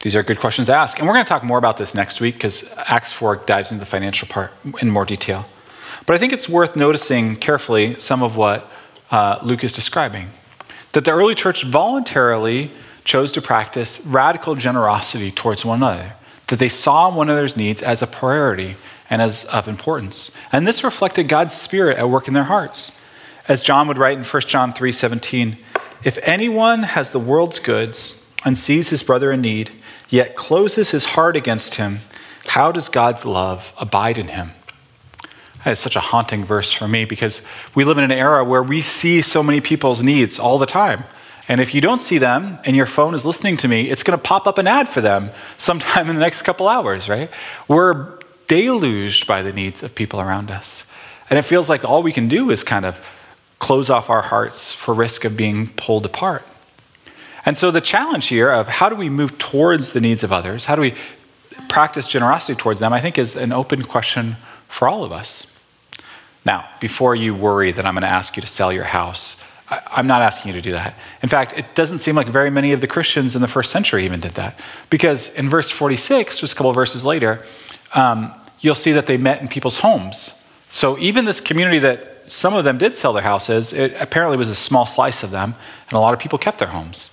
these 0.00 0.16
are 0.16 0.22
good 0.22 0.40
questions 0.40 0.68
to 0.68 0.74
ask. 0.74 0.98
And 0.98 1.06
we're 1.06 1.14
going 1.14 1.26
to 1.26 1.28
talk 1.28 1.44
more 1.44 1.58
about 1.58 1.76
this 1.76 1.94
next 1.94 2.20
week 2.20 2.36
because 2.36 2.64
Acts 2.76 3.12
4 3.12 3.36
dives 3.36 3.70
into 3.70 3.80
the 3.80 3.90
financial 3.90 4.28
part 4.28 4.50
in 4.80 4.88
more 4.88 5.04
detail. 5.04 5.46
But 6.06 6.16
I 6.16 6.18
think 6.18 6.32
it's 6.32 6.48
worth 6.48 6.76
noticing 6.76 7.36
carefully 7.36 7.98
some 7.98 8.22
of 8.22 8.36
what 8.36 8.70
uh, 9.10 9.38
Luke 9.42 9.64
is 9.64 9.72
describing. 9.72 10.28
That 10.92 11.04
the 11.04 11.12
early 11.12 11.34
church 11.34 11.64
voluntarily 11.64 12.70
chose 13.04 13.32
to 13.32 13.42
practice 13.42 14.04
radical 14.04 14.54
generosity 14.54 15.30
towards 15.30 15.64
one 15.64 15.78
another, 15.78 16.14
that 16.48 16.58
they 16.58 16.68
saw 16.68 17.14
one 17.14 17.28
another's 17.28 17.56
needs 17.56 17.82
as 17.82 18.02
a 18.02 18.06
priority 18.06 18.76
and 19.08 19.20
as 19.20 19.44
of 19.46 19.68
importance. 19.68 20.30
And 20.52 20.66
this 20.66 20.84
reflected 20.84 21.28
God's 21.28 21.54
spirit 21.54 21.98
at 21.98 22.08
work 22.08 22.28
in 22.28 22.34
their 22.34 22.44
hearts. 22.44 22.92
As 23.48 23.60
John 23.60 23.88
would 23.88 23.98
write 23.98 24.18
in 24.18 24.24
1 24.24 24.42
John 24.42 24.72
3:17, 24.72 25.58
if 26.04 26.18
anyone 26.22 26.84
has 26.84 27.10
the 27.10 27.18
world's 27.18 27.58
goods 27.58 28.22
and 28.44 28.56
sees 28.56 28.90
his 28.90 29.02
brother 29.02 29.32
in 29.32 29.40
need, 29.40 29.72
yet 30.08 30.36
closes 30.36 30.90
his 30.90 31.04
heart 31.04 31.36
against 31.36 31.74
him, 31.74 32.00
how 32.46 32.72
does 32.72 32.88
God's 32.88 33.26
love 33.26 33.72
abide 33.76 34.18
in 34.18 34.28
him? 34.28 34.52
Is 35.66 35.78
such 35.78 35.94
a 35.94 36.00
haunting 36.00 36.44
verse 36.44 36.72
for 36.72 36.88
me 36.88 37.04
because 37.04 37.42
we 37.74 37.84
live 37.84 37.98
in 37.98 38.04
an 38.04 38.12
era 38.12 38.42
where 38.44 38.62
we 38.62 38.80
see 38.80 39.20
so 39.20 39.42
many 39.42 39.60
people's 39.60 40.02
needs 40.02 40.38
all 40.38 40.58
the 40.58 40.66
time. 40.66 41.04
And 41.48 41.60
if 41.60 41.74
you 41.74 41.80
don't 41.80 42.00
see 42.00 42.16
them 42.16 42.58
and 42.64 42.74
your 42.74 42.86
phone 42.86 43.14
is 43.14 43.26
listening 43.26 43.56
to 43.58 43.68
me, 43.68 43.90
it's 43.90 44.02
going 44.02 44.18
to 44.18 44.22
pop 44.22 44.46
up 44.46 44.56
an 44.56 44.66
ad 44.66 44.88
for 44.88 45.00
them 45.00 45.30
sometime 45.58 46.08
in 46.08 46.16
the 46.16 46.20
next 46.20 46.42
couple 46.42 46.68
hours, 46.68 47.08
right? 47.08 47.28
We're 47.68 48.18
deluged 48.46 49.26
by 49.26 49.42
the 49.42 49.52
needs 49.52 49.82
of 49.82 49.94
people 49.94 50.20
around 50.20 50.50
us. 50.50 50.84
And 51.28 51.38
it 51.38 51.42
feels 51.42 51.68
like 51.68 51.84
all 51.84 52.02
we 52.02 52.12
can 52.12 52.28
do 52.28 52.50
is 52.50 52.64
kind 52.64 52.84
of 52.84 52.98
close 53.58 53.90
off 53.90 54.08
our 54.08 54.22
hearts 54.22 54.72
for 54.72 54.94
risk 54.94 55.24
of 55.24 55.36
being 55.36 55.68
pulled 55.68 56.06
apart. 56.06 56.44
And 57.44 57.58
so 57.58 57.70
the 57.70 57.80
challenge 57.80 58.28
here 58.28 58.50
of 58.50 58.68
how 58.68 58.88
do 58.88 58.96
we 58.96 59.08
move 59.08 59.38
towards 59.38 59.90
the 59.90 60.00
needs 60.00 60.22
of 60.22 60.32
others? 60.32 60.64
How 60.64 60.74
do 60.74 60.80
we 60.80 60.94
practice 61.68 62.06
generosity 62.06 62.58
towards 62.58 62.80
them? 62.80 62.92
I 62.92 63.00
think 63.00 63.18
is 63.18 63.36
an 63.36 63.52
open 63.52 63.82
question 63.82 64.36
for 64.68 64.88
all 64.88 65.04
of 65.04 65.12
us. 65.12 65.46
Now, 66.44 66.68
before 66.80 67.14
you 67.14 67.34
worry 67.34 67.72
that 67.72 67.84
I'm 67.84 67.94
going 67.94 68.02
to 68.02 68.08
ask 68.08 68.36
you 68.36 68.40
to 68.40 68.48
sell 68.48 68.72
your 68.72 68.84
house 68.84 69.36
I'm 69.70 70.08
not 70.08 70.22
asking 70.22 70.52
you 70.52 70.60
to 70.60 70.62
do 70.62 70.72
that. 70.72 70.96
In 71.22 71.28
fact, 71.28 71.52
it 71.56 71.74
doesn't 71.76 71.98
seem 71.98 72.16
like 72.16 72.26
very 72.26 72.50
many 72.50 72.72
of 72.72 72.80
the 72.80 72.88
Christians 72.88 73.36
in 73.36 73.42
the 73.42 73.48
first 73.48 73.70
century 73.70 74.04
even 74.04 74.18
did 74.18 74.32
that. 74.32 74.58
Because 74.88 75.28
in 75.34 75.48
verse 75.48 75.70
46, 75.70 76.38
just 76.38 76.52
a 76.54 76.56
couple 76.56 76.72
verses 76.72 77.04
later, 77.04 77.44
um, 77.94 78.34
you'll 78.58 78.74
see 78.74 78.92
that 78.92 79.06
they 79.06 79.16
met 79.16 79.40
in 79.40 79.46
people's 79.46 79.78
homes. 79.78 80.34
So 80.70 80.98
even 80.98 81.24
this 81.24 81.40
community 81.40 81.78
that 81.80 82.24
some 82.26 82.54
of 82.54 82.64
them 82.64 82.78
did 82.78 82.96
sell 82.96 83.12
their 83.12 83.22
houses, 83.22 83.72
it 83.72 83.94
apparently 84.00 84.36
was 84.36 84.48
a 84.48 84.54
small 84.56 84.86
slice 84.86 85.22
of 85.22 85.30
them, 85.30 85.54
and 85.84 85.92
a 85.92 86.00
lot 86.00 86.14
of 86.14 86.20
people 86.20 86.38
kept 86.38 86.58
their 86.58 86.68
homes. 86.68 87.10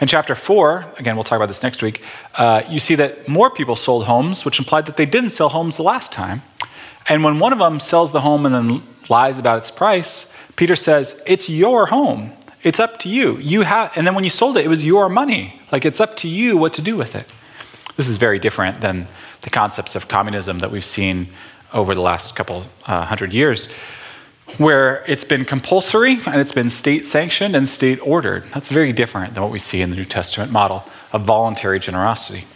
In 0.00 0.08
chapter 0.08 0.34
4, 0.34 0.94
again, 0.98 1.14
we'll 1.16 1.24
talk 1.24 1.36
about 1.36 1.48
this 1.48 1.62
next 1.62 1.82
week, 1.82 2.02
uh, 2.34 2.62
you 2.68 2.80
see 2.80 2.96
that 2.96 3.28
more 3.28 3.48
people 3.48 3.76
sold 3.76 4.04
homes, 4.04 4.44
which 4.44 4.58
implied 4.58 4.86
that 4.86 4.96
they 4.96 5.06
didn't 5.06 5.30
sell 5.30 5.48
homes 5.48 5.76
the 5.76 5.82
last 5.82 6.12
time. 6.12 6.42
And 7.08 7.22
when 7.22 7.38
one 7.38 7.52
of 7.52 7.58
them 7.58 7.80
sells 7.80 8.12
the 8.12 8.20
home 8.20 8.46
and 8.46 8.54
then 8.54 8.82
lies 9.08 9.38
about 9.38 9.58
its 9.58 9.70
price, 9.70 10.32
Peter 10.56 10.76
says, 10.76 11.22
It's 11.26 11.48
your 11.48 11.86
home. 11.86 12.32
It's 12.62 12.80
up 12.80 12.98
to 13.00 13.10
you. 13.10 13.36
You 13.38 13.62
have, 13.62 13.92
and 13.94 14.06
then 14.06 14.14
when 14.14 14.24
you 14.24 14.30
sold 14.30 14.56
it, 14.56 14.64
it 14.64 14.68
was 14.68 14.84
your 14.84 15.08
money. 15.08 15.60
Like 15.70 15.84
it's 15.84 16.00
up 16.00 16.16
to 16.18 16.28
you 16.28 16.56
what 16.56 16.72
to 16.74 16.82
do 16.82 16.96
with 16.96 17.14
it. 17.14 17.26
This 17.96 18.08
is 18.08 18.16
very 18.16 18.38
different 18.38 18.80
than 18.80 19.06
the 19.42 19.50
concepts 19.50 19.94
of 19.94 20.08
communism 20.08 20.60
that 20.60 20.70
we've 20.70 20.84
seen 20.84 21.28
over 21.74 21.94
the 21.94 22.00
last 22.00 22.34
couple 22.34 22.64
uh, 22.86 23.04
hundred 23.04 23.34
years, 23.34 23.70
where 24.56 25.04
it's 25.06 25.24
been 25.24 25.44
compulsory 25.44 26.18
and 26.26 26.40
it's 26.40 26.52
been 26.52 26.70
state 26.70 27.04
sanctioned 27.04 27.54
and 27.54 27.68
state 27.68 27.98
ordered. 28.06 28.44
That's 28.54 28.70
very 28.70 28.92
different 28.92 29.34
than 29.34 29.42
what 29.42 29.52
we 29.52 29.58
see 29.58 29.82
in 29.82 29.90
the 29.90 29.96
New 29.96 30.04
Testament 30.04 30.50
model 30.50 30.84
of 31.12 31.24
voluntary 31.24 31.78
generosity. 31.78 32.46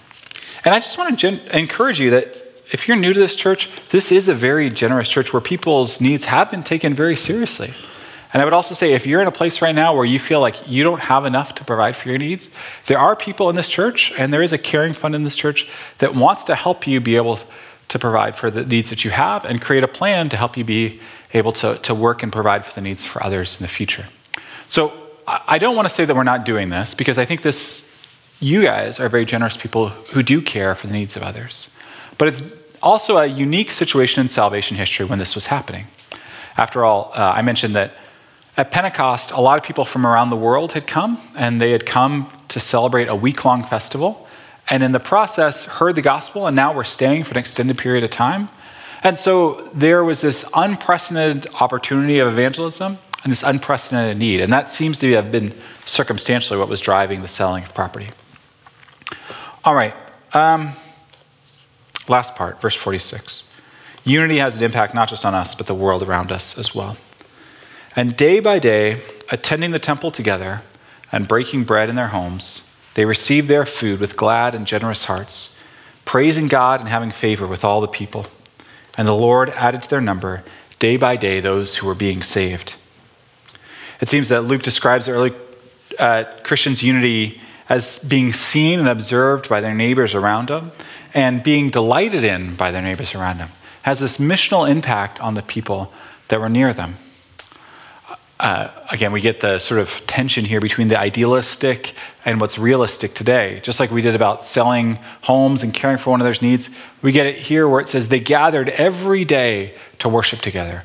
And 0.65 0.75
I 0.75 0.79
just 0.79 0.97
want 0.97 1.11
to 1.11 1.17
gen- 1.17 1.47
encourage 1.53 2.01
you 2.01 2.11
that 2.11 2.48
if 2.71 2.87
you're 2.87 2.97
new 2.97 3.13
to 3.13 3.21
this 3.21 3.35
church, 3.35 3.71
this 3.91 4.13
is 4.13 4.29
a 4.29 4.35
very 4.35 4.71
generous 4.71 5.09
church 5.09 5.33
where 5.33 5.41
people's 5.41 6.01
needs 6.01 6.27
have 6.27 6.51
been 6.51 6.63
taken 6.63 6.95
very 6.95 7.17
seriously. 7.17 7.73
And 8.33 8.43
I 8.43 8.45
would 8.45 8.53
also 8.53 8.75
say 8.75 8.93
if 8.93 9.07
you're 9.07 9.23
in 9.23 9.29
a 9.29 9.33
place 9.33 9.63
right 9.63 9.75
now 9.75 9.95
where 9.95 10.05
you 10.05 10.19
feel 10.19 10.41
like 10.41 10.57
you 10.69 10.85
don't 10.85 11.01
have 11.01 11.25
enough 11.25 11.55
to 11.57 11.65
provide 11.65 11.97
for 11.97 12.11
your 12.11 12.19
needs, 12.19 12.51
there 12.87 12.99
are 12.99 13.17
people 13.17 13.49
in 13.49 13.57
this 13.57 13.71
church, 13.71 14.13
and 14.19 14.33
there 14.33 14.43
is 14.43 14.53
a 14.53 14.59
caring 14.59 14.93
fund 14.93 15.15
in 15.15 15.23
this 15.23 15.35
church 15.35 15.67
that 15.99 16.15
wants 16.15 16.45
to 16.45 16.55
help 16.55 16.87
you 16.87 17.01
be 17.01 17.17
able 17.17 17.39
to 17.89 17.99
provide 17.99 18.37
for 18.37 18.51
the 18.51 18.67
needs 18.67 18.91
that 18.91 19.03
you 19.03 19.11
have 19.11 19.47
and 19.47 19.63
create 19.63 19.83
a 19.83 19.89
plan 19.89 20.29
to 20.29 20.37
help 20.37 20.59
you 20.59 20.65
be 20.65 21.01
able 21.33 21.53
to, 21.53 21.79
to 21.79 21.95
work 21.95 22.23
and 22.23 22.31
provide 22.31 22.67
for 22.67 22.75
the 22.75 22.83
needs 22.83 23.05
for 23.05 23.23
others 23.25 23.57
in 23.59 23.65
the 23.65 23.69
future. 23.69 24.05
So 24.69 24.93
I 25.27 25.59
don't 25.59 25.75
want 25.75 25.89
to 25.89 25.95
say 25.95 26.05
that 26.05 26.15
we're 26.15 26.23
not 26.23 26.45
doing 26.45 26.69
this 26.69 26.93
because 26.93 27.17
I 27.17 27.25
think 27.25 27.41
this, 27.41 27.83
you 28.41 28.63
guys 28.63 29.01
are 29.01 29.09
very 29.09 29.25
generous 29.25 29.57
people 29.57 29.89
who 29.89 30.23
do 30.23 30.43
care 30.43 30.75
for 30.75 30.87
the 30.87 30.93
needs 30.93 31.17
of 31.17 31.23
others. 31.23 31.71
But 32.19 32.29
it's 32.29 32.43
also 32.83 33.19
a 33.19 33.27
unique 33.27 33.71
situation 33.71 34.21
in 34.21 34.29
salvation 34.29 34.77
history 34.77 35.07
when 35.07 35.19
this 35.19 35.35
was 35.35 35.47
happening. 35.47 35.87
After 36.57 36.85
all, 36.85 37.13
uh, 37.15 37.33
I 37.37 37.43
mentioned 37.43 37.77
that 37.77 37.95
at 38.57 38.73
Pentecost, 38.73 39.31
a 39.31 39.41
lot 39.41 39.59
of 39.59 39.65
people 39.65 39.85
from 39.85 40.05
around 40.05 40.31
the 40.31 40.37
world 40.37 40.73
had 40.73 40.87
come, 40.87 41.19
and 41.37 41.61
they 41.61 41.71
had 41.71 41.87
come 41.87 42.31
to 42.49 42.59
celebrate 42.59 43.09
a 43.09 43.15
week 43.15 43.45
long 43.45 43.63
festival. 43.63 44.27
And 44.69 44.83
in 44.83 44.93
the 44.93 45.01
process, 45.01 45.65
heard 45.65 45.95
the 45.95 46.03
gospel, 46.03 46.47
and 46.47 46.57
now 46.57 46.75
we're 46.75 46.85
staying 46.85 47.25
for 47.25 47.31
an 47.33 47.37
extended 47.39 47.79
period 47.79 48.05
of 48.05 48.11
time. 48.11 48.49
And 49.03 49.17
so 49.17 49.71
there 49.73 50.03
was 50.03 50.21
this 50.21 50.51
unprecedented 50.55 51.47
opportunity 51.55 52.19
of 52.19 52.29
evangelism 52.29 52.99
and 53.23 53.33
this 53.33 53.43
unprecedented 53.43 54.17
need. 54.17 54.41
And 54.41 54.53
that 54.53 54.69
seems 54.69 54.99
to 54.99 55.13
have 55.13 55.31
been 55.31 55.55
circumstantially 55.87 56.59
what 56.59 56.69
was 56.69 56.81
driving 56.81 57.23
the 57.23 57.29
selling 57.29 57.63
of 57.63 57.73
property. 57.75 58.09
All 59.65 59.75
right. 59.75 59.95
Um, 60.33 60.73
last 62.09 62.35
part, 62.37 62.61
verse 62.61 62.75
46. 62.75 63.45
Unity 64.05 64.39
has 64.39 64.59
an 64.59 64.65
impact 64.65 64.95
not 64.95 65.09
just 65.09 65.25
on 65.25 65.35
us, 65.35 65.55
but 65.55 65.67
the 65.67 65.75
world 65.75 66.03
around 66.03 66.33
us 66.33 66.57
as 66.57 66.75
well. 66.75 66.97
And 67.95 68.17
day 68.17 68.41
by 68.41 68.59
day, 68.59 69.01
attending 69.31 69.73
the 69.73 69.79
temple 69.79 70.11
together 70.11 70.63
and 71.11 71.29
breaking 71.29 71.65
bread 71.65 71.89
in 71.89 71.97
their 71.97 72.09
homes, 72.09 72.69
they 72.95 73.05
received 73.05 73.49
their 73.49 73.65
food 73.65 74.01
with 74.01 74.17
glad 74.17 74.55
and 74.55 74.67
generous 74.67 75.05
hearts, 75.05 75.57
praising 76.05 76.49
God 76.49 76.81
and 76.81 76.89
having 76.89 77.11
favor 77.11 77.47
with 77.47 77.65
all 77.65 77.81
the 77.81 77.89
people. 77.89 78.27
And 78.97 79.07
the 79.07 79.15
Lord 79.15 79.51
added 79.51 79.83
to 79.83 79.91
their 79.91 80.01
number 80.01 80.43
day 80.79 80.97
by 80.97 81.17
day 81.17 81.41
those 81.41 81.77
who 81.77 81.87
were 81.87 81.95
being 81.95 82.23
saved. 82.23 82.75
It 84.01 84.09
seems 84.09 84.29
that 84.29 84.43
Luke 84.43 84.63
describes 84.63 85.09
early 85.09 85.33
uh, 85.99 86.25
Christians' 86.43 86.83
unity 86.83 87.41
as 87.69 87.99
being 88.01 88.33
seen 88.33 88.79
and 88.79 88.89
observed 88.89 89.49
by 89.49 89.61
their 89.61 89.75
neighbors 89.75 90.15
around 90.15 90.49
them 90.49 90.73
and 91.15 91.43
being 91.43 91.71
delighted 91.71 92.25
in 92.25 92.55
by 92.55 92.71
their 92.71 92.83
neighbors 92.83 93.15
around 93.15 93.39
them. 93.39 93.51
Has 93.83 93.99
this 93.99 94.19
missional 94.19 94.69
impact 94.69 95.21
on 95.21 95.35
the 95.35 95.43
people 95.43 95.93
that 96.29 96.41
were 96.41 96.49
near 96.49 96.73
them. 96.73 96.97
Uh, 98.41 98.71
again, 98.91 99.11
we 99.11 99.21
get 99.21 99.41
the 99.41 99.59
sort 99.59 99.81
of 99.81 99.91
tension 100.07 100.45
here 100.45 100.61
between 100.61 100.87
the 100.87 100.99
idealistic 100.99 101.95
and 102.25 102.41
what's 102.41 102.57
realistic 102.57 103.13
today. 103.15 103.59
Just 103.65 103.81
like 103.81 103.91
we 103.91 104.01
did 104.01 104.15
about 104.15 104.45
selling 104.45 104.97
homes 105.23 105.65
and 105.65 105.75
caring 105.75 105.99
for 105.99 106.11
one 106.11 106.21
another's 106.21 106.41
needs, 106.41 106.71
we 107.03 107.11
get 107.11 107.27
it 107.27 107.35
here 107.35 107.69
where 107.69 107.81
it 107.81 107.89
says 107.89 108.09
they 108.09 108.21
gathered 108.21 108.69
every 108.69 109.25
day 109.25 109.75
to 109.99 110.09
worship 110.09 110.41
together. 110.41 110.85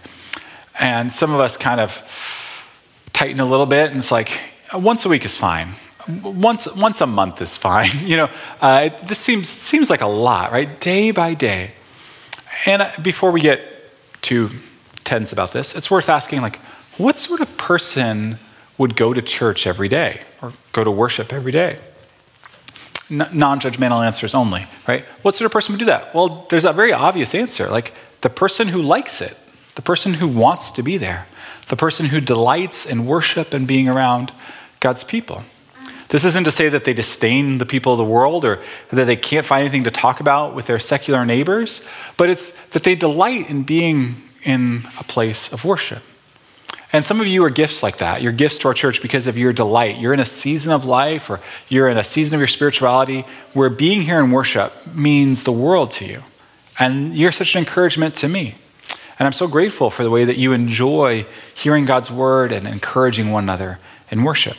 And 0.80 1.12
some 1.12 1.32
of 1.32 1.40
us 1.40 1.56
kind 1.56 1.80
of 1.80 2.66
tighten 3.14 3.40
a 3.40 3.46
little 3.46 3.68
bit, 3.68 3.92
and 3.92 3.98
it's 3.98 4.12
like 4.12 4.40
once 4.74 5.06
a 5.06 5.10
week 5.10 5.24
is 5.24 5.38
fine. 5.38 5.74
Once, 6.24 6.68
once 6.76 7.02
a 7.02 7.08
month 7.08 7.42
is 7.42 7.58
fine. 7.58 7.92
You 8.04 8.18
know, 8.18 8.30
uh, 8.62 8.90
this 9.04 9.20
seems, 9.20 9.50
seems 9.50 9.90
like 9.90 10.02
a 10.02 10.08
lot, 10.08 10.52
right? 10.52 10.80
Day 10.80 11.12
by 11.12 11.34
day. 11.34 11.72
And 12.66 12.82
uh, 12.82 12.92
before 13.02 13.32
we 13.32 13.42
get 13.42 13.74
too 14.22 14.50
tense 15.04 15.32
about 15.32 15.52
this, 15.52 15.76
it's 15.76 15.90
worth 15.90 16.10
asking, 16.10 16.42
like, 16.42 16.58
what 16.98 17.18
sort 17.20 17.42
of 17.42 17.58
person 17.58 18.38
would 18.78 18.96
go 18.96 19.14
to 19.14 19.22
church 19.22 19.66
every 19.66 19.88
day 19.88 20.22
or 20.42 20.54
go 20.72 20.84
to 20.84 20.92
worship 20.92 21.34
every 21.34 21.52
day? 21.52 21.80
non 23.10 23.60
judgmental 23.60 24.06
answers 24.06 24.34
only, 24.34 24.66
right? 24.88 25.06
What 25.22 25.36
sort 25.36 25.46
of 25.46 25.52
person 25.52 25.74
would 25.74 25.80
do 25.80 25.86
that? 25.86 26.14
Well, 26.16 26.46
there's 26.50 26.66
a 26.66 26.74
very 26.74 26.94
obvious 26.94 27.36
answer 27.36 27.70
like 27.70 27.94
the 28.22 28.30
person 28.30 28.70
who 28.70 28.82
likes 28.82 29.22
it, 29.22 29.38
the 29.76 29.82
person 29.82 30.16
who 30.16 30.28
wants 30.28 30.72
to 30.74 30.84
be 30.84 30.98
there, 30.98 31.28
the 31.68 31.76
person 31.76 32.08
who 32.08 32.20
delights 32.20 32.86
in 32.86 33.06
worship 33.06 33.54
and 33.54 33.68
being 33.68 33.88
around 33.88 34.32
God's 34.80 35.04
people. 35.04 35.44
This 36.14 36.26
isn't 36.26 36.44
to 36.44 36.52
say 36.52 36.70
that 36.70 36.84
they 36.84 36.94
disdain 36.94 37.58
the 37.58 37.66
people 37.66 37.94
of 37.94 37.98
the 37.98 38.04
world 38.04 38.46
or 38.46 38.60
that 38.92 39.06
they 39.06 39.16
can't 39.16 39.48
find 39.48 39.62
anything 39.62 39.86
to 39.86 39.90
talk 39.90 40.20
about 40.20 40.54
with 40.54 40.68
their 40.68 40.78
secular 40.78 41.26
neighbors, 41.26 41.82
but 42.18 42.30
it's 42.30 42.68
that 42.68 42.84
they 42.84 42.94
delight 42.94 43.50
in 43.50 43.64
being 43.64 44.18
in 44.44 44.84
a 45.00 45.04
place 45.04 45.52
of 45.52 45.66
worship. 45.66 46.04
And 46.92 47.04
some 47.04 47.20
of 47.20 47.26
you 47.26 47.44
are 47.46 47.50
gifts 47.50 47.82
like 47.82 47.98
that. 47.98 48.22
You're 48.22 48.32
gifts 48.32 48.60
to 48.60 48.68
our 48.68 48.76
church 48.76 49.02
because 49.02 49.26
of 49.26 49.40
your 49.40 49.54
delight. 49.54 49.98
You're 49.98 50.14
in 50.14 50.20
a 50.20 50.26
season 50.26 50.72
of 50.72 50.86
life 50.86 51.32
or 51.32 51.40
you're 51.68 51.90
in 51.90 51.98
a 51.98 52.04
season 52.04 52.36
of 52.36 52.42
your 52.42 52.48
spirituality 52.48 53.26
where 53.54 53.72
being 53.72 54.04
here 54.04 54.20
in 54.20 54.30
worship 54.30 54.72
means 54.94 55.46
the 55.46 55.52
world 55.52 55.90
to 55.94 56.06
you. 56.06 56.22
And 56.78 57.16
you're 57.16 57.32
such 57.32 57.56
an 57.56 57.60
encouragement 57.60 58.14
to 58.18 58.28
me. 58.28 58.54
And 59.18 59.26
I'm 59.26 59.34
so 59.34 59.48
grateful 59.48 59.90
for 59.90 60.04
the 60.04 60.12
way 60.12 60.26
that 60.26 60.38
you 60.38 60.54
enjoy 60.54 61.26
hearing 61.56 61.86
God's 61.86 62.12
word 62.12 62.52
and 62.52 62.68
encouraging 62.68 63.32
one 63.32 63.46
another 63.46 63.80
in 64.12 64.22
worship. 64.22 64.58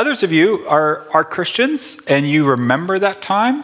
Others 0.00 0.22
of 0.22 0.32
you 0.32 0.64
are, 0.66 1.06
are 1.12 1.24
Christians 1.24 2.00
and 2.06 2.26
you 2.26 2.46
remember 2.46 2.98
that 2.98 3.20
time, 3.20 3.62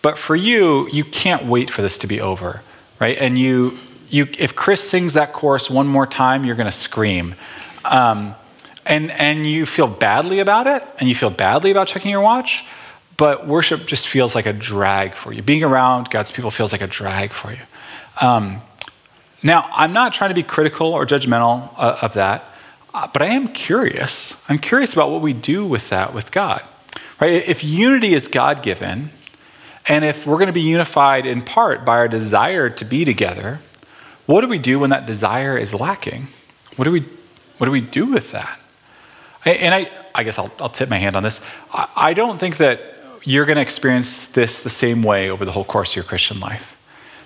but 0.00 0.16
for 0.16 0.34
you, 0.34 0.88
you 0.88 1.04
can't 1.04 1.44
wait 1.44 1.70
for 1.70 1.82
this 1.82 1.98
to 1.98 2.06
be 2.06 2.18
over, 2.18 2.62
right? 2.98 3.18
And 3.18 3.38
you, 3.38 3.78
you, 4.08 4.26
if 4.38 4.56
Chris 4.56 4.88
sings 4.88 5.12
that 5.12 5.34
chorus 5.34 5.68
one 5.68 5.86
more 5.86 6.06
time, 6.06 6.46
you're 6.46 6.56
going 6.56 6.64
to 6.64 6.72
scream. 6.72 7.34
Um, 7.84 8.34
and, 8.86 9.10
and 9.10 9.44
you 9.44 9.66
feel 9.66 9.86
badly 9.86 10.38
about 10.38 10.66
it, 10.66 10.82
and 10.98 11.10
you 11.10 11.14
feel 11.14 11.28
badly 11.28 11.72
about 11.72 11.88
checking 11.88 12.10
your 12.10 12.22
watch, 12.22 12.64
but 13.18 13.46
worship 13.46 13.84
just 13.84 14.08
feels 14.08 14.34
like 14.34 14.46
a 14.46 14.54
drag 14.54 15.14
for 15.14 15.30
you. 15.30 15.42
Being 15.42 15.62
around 15.62 16.08
God's 16.08 16.30
people 16.30 16.50
feels 16.50 16.72
like 16.72 16.80
a 16.80 16.86
drag 16.86 17.32
for 17.32 17.52
you. 17.52 17.60
Um, 18.18 18.62
now, 19.42 19.68
I'm 19.74 19.92
not 19.92 20.14
trying 20.14 20.30
to 20.30 20.34
be 20.34 20.42
critical 20.42 20.94
or 20.94 21.04
judgmental 21.04 21.70
uh, 21.76 21.98
of 22.00 22.14
that, 22.14 22.50
but 23.12 23.20
I 23.20 23.26
am 23.26 23.48
curious. 23.48 24.36
I'm 24.48 24.58
curious 24.58 24.94
about 24.94 25.10
what 25.10 25.20
we 25.20 25.34
do 25.34 25.66
with 25.66 25.90
that 25.90 26.14
with 26.14 26.32
God. 26.32 26.62
Right? 27.20 27.46
If 27.46 27.62
unity 27.62 28.14
is 28.14 28.28
God 28.28 28.62
given, 28.62 29.10
and 29.86 30.04
if 30.04 30.26
we're 30.26 30.36
going 30.36 30.46
to 30.46 30.52
be 30.52 30.62
unified 30.62 31.26
in 31.26 31.42
part 31.42 31.84
by 31.84 31.96
our 31.96 32.08
desire 32.08 32.70
to 32.70 32.84
be 32.84 33.04
together, 33.04 33.60
what 34.24 34.40
do 34.40 34.48
we 34.48 34.58
do 34.58 34.78
when 34.78 34.90
that 34.90 35.06
desire 35.06 35.56
is 35.56 35.74
lacking? 35.74 36.28
What 36.76 36.86
do 36.86 36.90
we, 36.90 37.02
what 37.58 37.66
do, 37.66 37.70
we 37.70 37.80
do 37.80 38.06
with 38.06 38.32
that? 38.32 38.58
And 39.44 39.74
I, 39.74 39.90
I 40.14 40.24
guess 40.24 40.38
I'll, 40.38 40.50
I'll 40.58 40.68
tip 40.68 40.88
my 40.88 40.98
hand 40.98 41.16
on 41.16 41.22
this. 41.22 41.40
I, 41.72 41.88
I 41.96 42.14
don't 42.14 42.38
think 42.38 42.56
that 42.56 42.80
you're 43.22 43.44
going 43.44 43.56
to 43.56 43.62
experience 43.62 44.28
this 44.28 44.62
the 44.62 44.70
same 44.70 45.02
way 45.02 45.30
over 45.30 45.44
the 45.44 45.52
whole 45.52 45.64
course 45.64 45.92
of 45.92 45.96
your 45.96 46.04
Christian 46.04 46.40
life. 46.40 46.76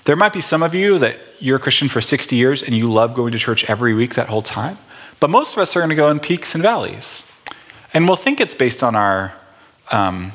There 0.05 0.17
might 0.17 0.33
be 0.33 0.41
some 0.41 0.63
of 0.63 0.75
you 0.75 0.99
that 0.99 1.19
you're 1.39 1.57
a 1.57 1.61
Christian 1.61 1.89
for 1.89 2.01
60 2.01 2.37
years 2.37 2.63
and 2.63 2.75
you 2.75 2.91
love 2.91 3.15
going 3.15 3.33
to 3.33 3.39
church 3.39 3.65
every 3.65 3.95
week 3.95 4.15
that 4.15 4.29
whole 4.29 4.43
time. 4.43 4.79
But 5.21 5.31
most 5.31 5.53
of 5.53 5.59
us 5.59 5.77
are 5.77 5.81
going 5.81 5.91
to 5.91 5.97
go 5.97 6.11
in 6.11 6.19
peaks 6.19 6.55
and 6.55 6.63
valleys. 6.63 7.25
And 7.93 8.07
we'll 8.07 8.17
think 8.17 8.41
it's 8.41 8.55
based 8.55 8.83
on 8.83 8.95
our, 8.95 9.35
um, 9.91 10.33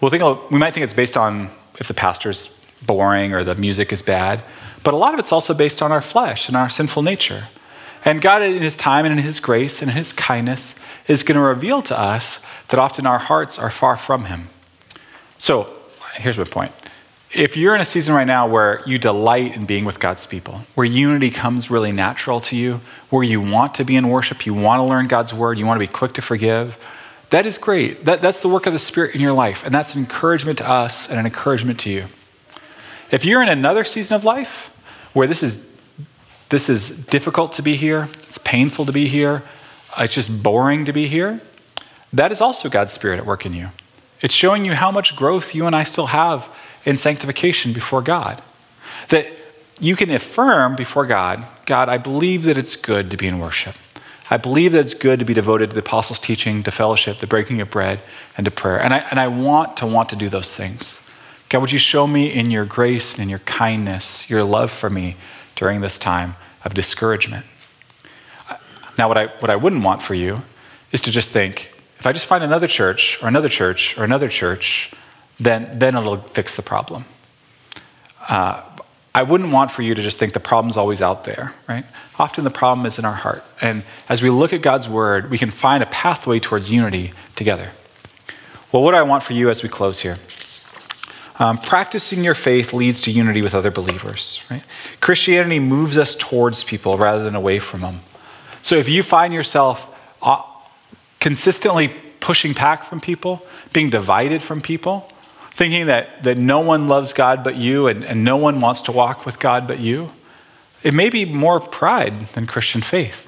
we'll 0.00 0.10
think, 0.10 0.50
we 0.50 0.58
might 0.58 0.74
think 0.74 0.84
it's 0.84 0.92
based 0.92 1.16
on 1.16 1.50
if 1.78 1.88
the 1.88 1.94
pastor's 1.94 2.48
boring 2.82 3.34
or 3.34 3.42
the 3.44 3.54
music 3.54 3.92
is 3.92 4.02
bad. 4.02 4.44
But 4.82 4.94
a 4.94 4.96
lot 4.96 5.14
of 5.14 5.20
it's 5.20 5.32
also 5.32 5.54
based 5.54 5.82
on 5.82 5.90
our 5.90 6.00
flesh 6.00 6.48
and 6.48 6.56
our 6.56 6.68
sinful 6.68 7.02
nature. 7.02 7.44
And 8.04 8.22
God, 8.22 8.42
in 8.42 8.62
His 8.62 8.76
time 8.76 9.04
and 9.04 9.18
in 9.18 9.24
His 9.24 9.40
grace 9.40 9.82
and 9.82 9.90
His 9.90 10.12
kindness, 10.12 10.76
is 11.08 11.24
going 11.24 11.36
to 11.36 11.42
reveal 11.42 11.82
to 11.82 11.98
us 11.98 12.40
that 12.68 12.78
often 12.78 13.06
our 13.06 13.18
hearts 13.18 13.58
are 13.58 13.70
far 13.70 13.96
from 13.96 14.26
Him. 14.26 14.48
So 15.38 15.74
here's 16.14 16.38
my 16.38 16.44
point. 16.44 16.72
If 17.36 17.54
you're 17.54 17.74
in 17.74 17.82
a 17.82 17.84
season 17.84 18.14
right 18.14 18.26
now 18.26 18.48
where 18.48 18.80
you 18.86 18.96
delight 18.96 19.54
in 19.54 19.66
being 19.66 19.84
with 19.84 20.00
God's 20.00 20.24
people, 20.24 20.62
where 20.74 20.86
unity 20.86 21.30
comes 21.30 21.70
really 21.70 21.92
natural 21.92 22.40
to 22.40 22.56
you, 22.56 22.80
where 23.10 23.22
you 23.22 23.42
want 23.42 23.74
to 23.74 23.84
be 23.84 23.94
in 23.94 24.08
worship, 24.08 24.46
you 24.46 24.54
want 24.54 24.80
to 24.80 24.84
learn 24.84 25.06
God's 25.06 25.34
word, 25.34 25.58
you 25.58 25.66
want 25.66 25.76
to 25.76 25.86
be 25.86 25.92
quick 25.92 26.14
to 26.14 26.22
forgive, 26.22 26.78
that 27.28 27.44
is 27.44 27.58
great. 27.58 28.06
That, 28.06 28.22
that's 28.22 28.40
the 28.40 28.48
work 28.48 28.64
of 28.64 28.72
the 28.72 28.78
Spirit 28.78 29.14
in 29.14 29.20
your 29.20 29.34
life. 29.34 29.62
And 29.66 29.74
that's 29.74 29.94
an 29.94 30.00
encouragement 30.00 30.56
to 30.58 30.66
us 30.66 31.10
and 31.10 31.18
an 31.20 31.26
encouragement 31.26 31.78
to 31.80 31.90
you. 31.90 32.06
If 33.10 33.26
you're 33.26 33.42
in 33.42 33.50
another 33.50 33.84
season 33.84 34.14
of 34.14 34.24
life 34.24 34.74
where 35.12 35.26
this 35.26 35.42
is 35.42 35.76
this 36.48 36.70
is 36.70 37.04
difficult 37.04 37.52
to 37.54 37.62
be 37.62 37.76
here, 37.76 38.08
it's 38.22 38.38
painful 38.38 38.86
to 38.86 38.92
be 38.92 39.08
here, 39.08 39.42
it's 39.98 40.14
just 40.14 40.42
boring 40.42 40.86
to 40.86 40.92
be 40.94 41.06
here, 41.06 41.42
that 42.14 42.32
is 42.32 42.40
also 42.40 42.70
God's 42.70 42.92
Spirit 42.92 43.18
at 43.18 43.26
work 43.26 43.44
in 43.44 43.52
you. 43.52 43.68
It's 44.22 44.32
showing 44.32 44.64
you 44.64 44.72
how 44.72 44.90
much 44.90 45.14
growth 45.16 45.54
you 45.54 45.66
and 45.66 45.76
I 45.76 45.84
still 45.84 46.06
have 46.06 46.48
in 46.86 46.96
sanctification 46.96 47.74
before 47.74 48.00
God. 48.00 48.42
That 49.10 49.26
you 49.78 49.94
can 49.96 50.10
affirm 50.10 50.74
before 50.76 51.04
God, 51.04 51.44
God, 51.66 51.90
I 51.90 51.98
believe 51.98 52.44
that 52.44 52.56
it's 52.56 52.76
good 52.76 53.10
to 53.10 53.16
be 53.18 53.26
in 53.26 53.38
worship. 53.38 53.74
I 54.30 54.38
believe 54.38 54.72
that 54.72 54.80
it's 54.80 54.94
good 54.94 55.18
to 55.18 55.24
be 55.24 55.34
devoted 55.34 55.70
to 55.70 55.74
the 55.74 55.80
apostles' 55.80 56.18
teaching, 56.18 56.62
to 56.62 56.70
fellowship, 56.70 57.18
the 57.18 57.26
breaking 57.26 57.60
of 57.60 57.70
bread, 57.70 58.00
and 58.36 58.44
to 58.44 58.50
prayer. 58.50 58.80
And 58.80 58.94
I, 58.94 58.98
and 59.10 59.20
I 59.20 59.28
want 59.28 59.76
to 59.78 59.86
want 59.86 60.08
to 60.08 60.16
do 60.16 60.28
those 60.28 60.54
things. 60.54 61.00
God, 61.48 61.60
would 61.60 61.70
you 61.70 61.78
show 61.78 62.06
me 62.06 62.32
in 62.32 62.50
your 62.50 62.64
grace 62.64 63.14
and 63.14 63.22
in 63.22 63.28
your 63.28 63.38
kindness, 63.40 64.28
your 64.28 64.42
love 64.42 64.72
for 64.72 64.90
me 64.90 65.16
during 65.54 65.80
this 65.80 65.98
time 65.98 66.34
of 66.64 66.74
discouragement? 66.74 67.46
Now, 68.98 69.08
what 69.08 69.18
I, 69.18 69.26
what 69.26 69.50
I 69.50 69.56
wouldn't 69.56 69.84
want 69.84 70.02
for 70.02 70.14
you 70.14 70.42
is 70.90 71.02
to 71.02 71.10
just 71.10 71.30
think, 71.30 71.72
if 71.98 72.06
I 72.06 72.12
just 72.12 72.26
find 72.26 72.42
another 72.42 72.66
church 72.66 73.18
or 73.22 73.28
another 73.28 73.48
church 73.48 73.96
or 73.96 74.04
another 74.04 74.28
church, 74.28 74.92
then, 75.38 75.78
then 75.78 75.96
it'll 75.96 76.18
fix 76.18 76.56
the 76.56 76.62
problem. 76.62 77.04
Uh, 78.28 78.62
I 79.14 79.22
wouldn't 79.22 79.50
want 79.50 79.70
for 79.70 79.82
you 79.82 79.94
to 79.94 80.02
just 80.02 80.18
think 80.18 80.34
the 80.34 80.40
problem's 80.40 80.76
always 80.76 81.00
out 81.00 81.24
there, 81.24 81.54
right? 81.66 81.86
Often 82.18 82.44
the 82.44 82.50
problem 82.50 82.86
is 82.86 82.98
in 82.98 83.04
our 83.04 83.14
heart. 83.14 83.42
And 83.62 83.82
as 84.08 84.20
we 84.20 84.28
look 84.28 84.52
at 84.52 84.60
God's 84.60 84.88
word, 84.88 85.30
we 85.30 85.38
can 85.38 85.50
find 85.50 85.82
a 85.82 85.86
pathway 85.86 86.38
towards 86.38 86.70
unity 86.70 87.12
together. 87.34 87.70
Well, 88.72 88.82
what 88.82 88.90
do 88.90 88.98
I 88.98 89.02
want 89.02 89.22
for 89.22 89.32
you 89.32 89.48
as 89.48 89.62
we 89.62 89.70
close 89.70 90.00
here? 90.00 90.18
Um, 91.38 91.58
practicing 91.58 92.24
your 92.24 92.34
faith 92.34 92.72
leads 92.72 93.00
to 93.02 93.10
unity 93.10 93.42
with 93.42 93.54
other 93.54 93.70
believers. 93.70 94.42
Right? 94.50 94.62
Christianity 95.00 95.60
moves 95.60 95.96
us 95.96 96.14
towards 96.14 96.64
people 96.64 96.98
rather 96.98 97.24
than 97.24 97.34
away 97.34 97.58
from 97.58 97.82
them. 97.82 98.00
So 98.62 98.76
if 98.76 98.88
you 98.88 99.02
find 99.02 99.32
yourself 99.32 99.86
uh, 100.20 100.42
consistently 101.20 101.88
pushing 102.20 102.52
back 102.52 102.84
from 102.84 103.00
people, 103.00 103.46
being 103.72 103.90
divided 103.90 104.42
from 104.42 104.60
people, 104.60 105.10
thinking 105.56 105.86
that, 105.86 106.22
that 106.22 106.36
no 106.36 106.60
one 106.60 106.86
loves 106.86 107.14
God 107.14 107.42
but 107.42 107.56
you 107.56 107.86
and, 107.86 108.04
and 108.04 108.22
no 108.22 108.36
one 108.36 108.60
wants 108.60 108.82
to 108.82 108.92
walk 108.92 109.24
with 109.24 109.38
God 109.38 109.66
but 109.66 109.80
you, 109.80 110.12
it 110.82 110.92
may 110.92 111.08
be 111.08 111.24
more 111.24 111.60
pride 111.60 112.26
than 112.34 112.44
Christian 112.44 112.82
faith. 112.82 113.22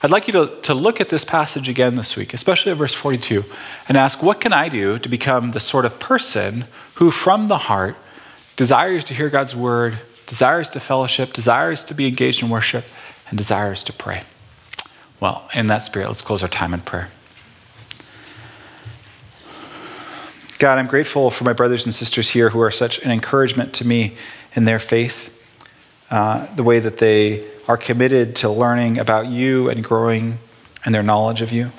I'd 0.00 0.12
like 0.12 0.28
you 0.28 0.32
to, 0.34 0.60
to 0.62 0.74
look 0.74 1.00
at 1.00 1.08
this 1.08 1.24
passage 1.24 1.68
again 1.68 1.96
this 1.96 2.14
week, 2.14 2.32
especially 2.32 2.70
at 2.70 2.78
verse 2.78 2.94
42, 2.94 3.44
and 3.88 3.96
ask, 3.96 4.22
what 4.22 4.40
can 4.40 4.52
I 4.52 4.68
do 4.68 4.96
to 5.00 5.08
become 5.08 5.50
the 5.50 5.58
sort 5.58 5.84
of 5.84 5.98
person 5.98 6.66
who, 6.94 7.10
from 7.10 7.48
the 7.48 7.58
heart, 7.58 7.96
desires 8.54 9.04
to 9.06 9.14
hear 9.14 9.28
God's 9.28 9.56
word, 9.56 9.98
desires 10.26 10.70
to 10.70 10.80
fellowship, 10.80 11.32
desires 11.32 11.82
to 11.82 11.94
be 11.94 12.06
engaged 12.06 12.44
in 12.44 12.48
worship, 12.48 12.84
and 13.28 13.36
desires 13.36 13.82
to 13.82 13.92
pray? 13.92 14.22
Well, 15.18 15.48
in 15.52 15.66
that 15.66 15.82
spirit, 15.82 16.06
let's 16.06 16.22
close 16.22 16.44
our 16.44 16.48
time 16.48 16.72
in 16.72 16.82
prayer. 16.82 17.08
God, 20.58 20.78
I'm 20.78 20.86
grateful 20.86 21.30
for 21.30 21.44
my 21.44 21.52
brothers 21.52 21.84
and 21.84 21.94
sisters 21.94 22.30
here 22.30 22.48
who 22.48 22.60
are 22.60 22.70
such 22.70 22.98
an 23.02 23.10
encouragement 23.10 23.74
to 23.74 23.86
me 23.86 24.16
in 24.54 24.64
their 24.64 24.78
faith, 24.78 25.30
uh, 26.10 26.46
the 26.54 26.62
way 26.62 26.78
that 26.78 26.96
they 26.96 27.46
are 27.68 27.76
committed 27.76 28.36
to 28.36 28.48
learning 28.48 28.98
about 28.98 29.26
you 29.26 29.68
and 29.68 29.84
growing 29.84 30.38
in 30.86 30.92
their 30.92 31.02
knowledge 31.02 31.42
of 31.42 31.52
you. 31.52 31.72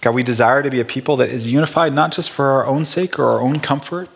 God, 0.00 0.12
we 0.12 0.22
desire 0.22 0.62
to 0.62 0.70
be 0.70 0.80
a 0.80 0.84
people 0.84 1.16
that 1.16 1.28
is 1.28 1.46
unified 1.46 1.92
not 1.92 2.12
just 2.12 2.30
for 2.30 2.46
our 2.46 2.64
own 2.64 2.86
sake 2.86 3.18
or 3.18 3.24
our 3.24 3.40
own 3.40 3.60
comfort, 3.60 4.08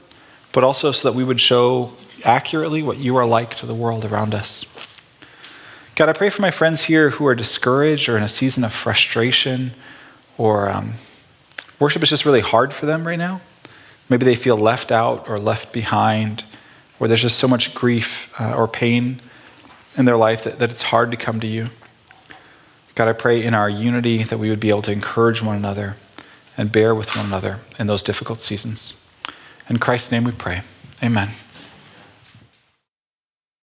but 0.53 0.65
also 0.65 0.91
so 0.91 1.09
that 1.09 1.15
we 1.15 1.25
would 1.25 1.41
show 1.41 1.93
accurately 2.25 2.83
what 2.83 2.97
you 2.97 3.17
are 3.17 3.27
like 3.27 3.55
to 3.57 3.67
the 3.67 3.75
world 3.75 4.05
around 4.07 4.35
us. 4.35 4.65
God, 5.95 6.09
I 6.09 6.15
pray 6.15 6.31
for 6.31 6.41
my 6.41 6.51
friends 6.51 6.85
here 6.85 7.11
who 7.11 7.27
are 7.27 7.35
discouraged 7.35 8.09
or 8.09 8.17
in 8.17 8.23
a 8.23 8.29
season 8.29 8.65
of 8.65 8.73
frustration 8.73 9.73
or 10.39 10.71
um, 10.71 10.95
worship 11.81 12.03
is 12.05 12.11
just 12.11 12.25
really 12.25 12.41
hard 12.41 12.73
for 12.73 12.87
them 12.87 13.05
right 13.07 13.19
now. 13.19 13.41
Maybe 14.09 14.25
they 14.25 14.37
feel 14.37 14.57
left 14.57 14.93
out 14.93 15.29
or 15.29 15.39
left 15.39 15.73
behind, 15.73 16.45
or 17.01 17.09
there's 17.09 17.23
just 17.23 17.39
so 17.39 17.49
much 17.49 17.75
grief 17.75 18.33
uh, 18.41 18.55
or 18.55 18.69
pain 18.69 19.21
in 19.97 20.05
their 20.05 20.17
life 20.17 20.45
that, 20.45 20.61
that 20.61 20.71
it's 20.71 20.83
hard 20.83 21.11
to 21.11 21.17
come 21.17 21.41
to 21.41 21.47
you. 21.47 21.71
God, 22.95 23.09
I 23.09 23.13
pray 23.13 23.43
in 23.43 23.55
our 23.55 23.71
unity 23.71 24.23
that 24.25 24.39
we 24.39 24.51
would 24.51 24.61
be 24.61 24.69
able 24.69 24.83
to 24.83 24.93
encourage 24.93 25.43
one 25.43 25.57
another 25.57 25.97
and 26.57 26.71
bear 26.71 26.95
with 26.95 27.17
one 27.17 27.27
another 27.27 27.61
in 27.79 27.87
those 27.87 28.03
difficult 28.03 28.41
seasons. 28.41 29.01
In 29.69 29.79
Christ's 29.79 30.13
name 30.13 30.25
we 30.25 30.33
pray. 30.33 30.63
Amen. 31.03 31.31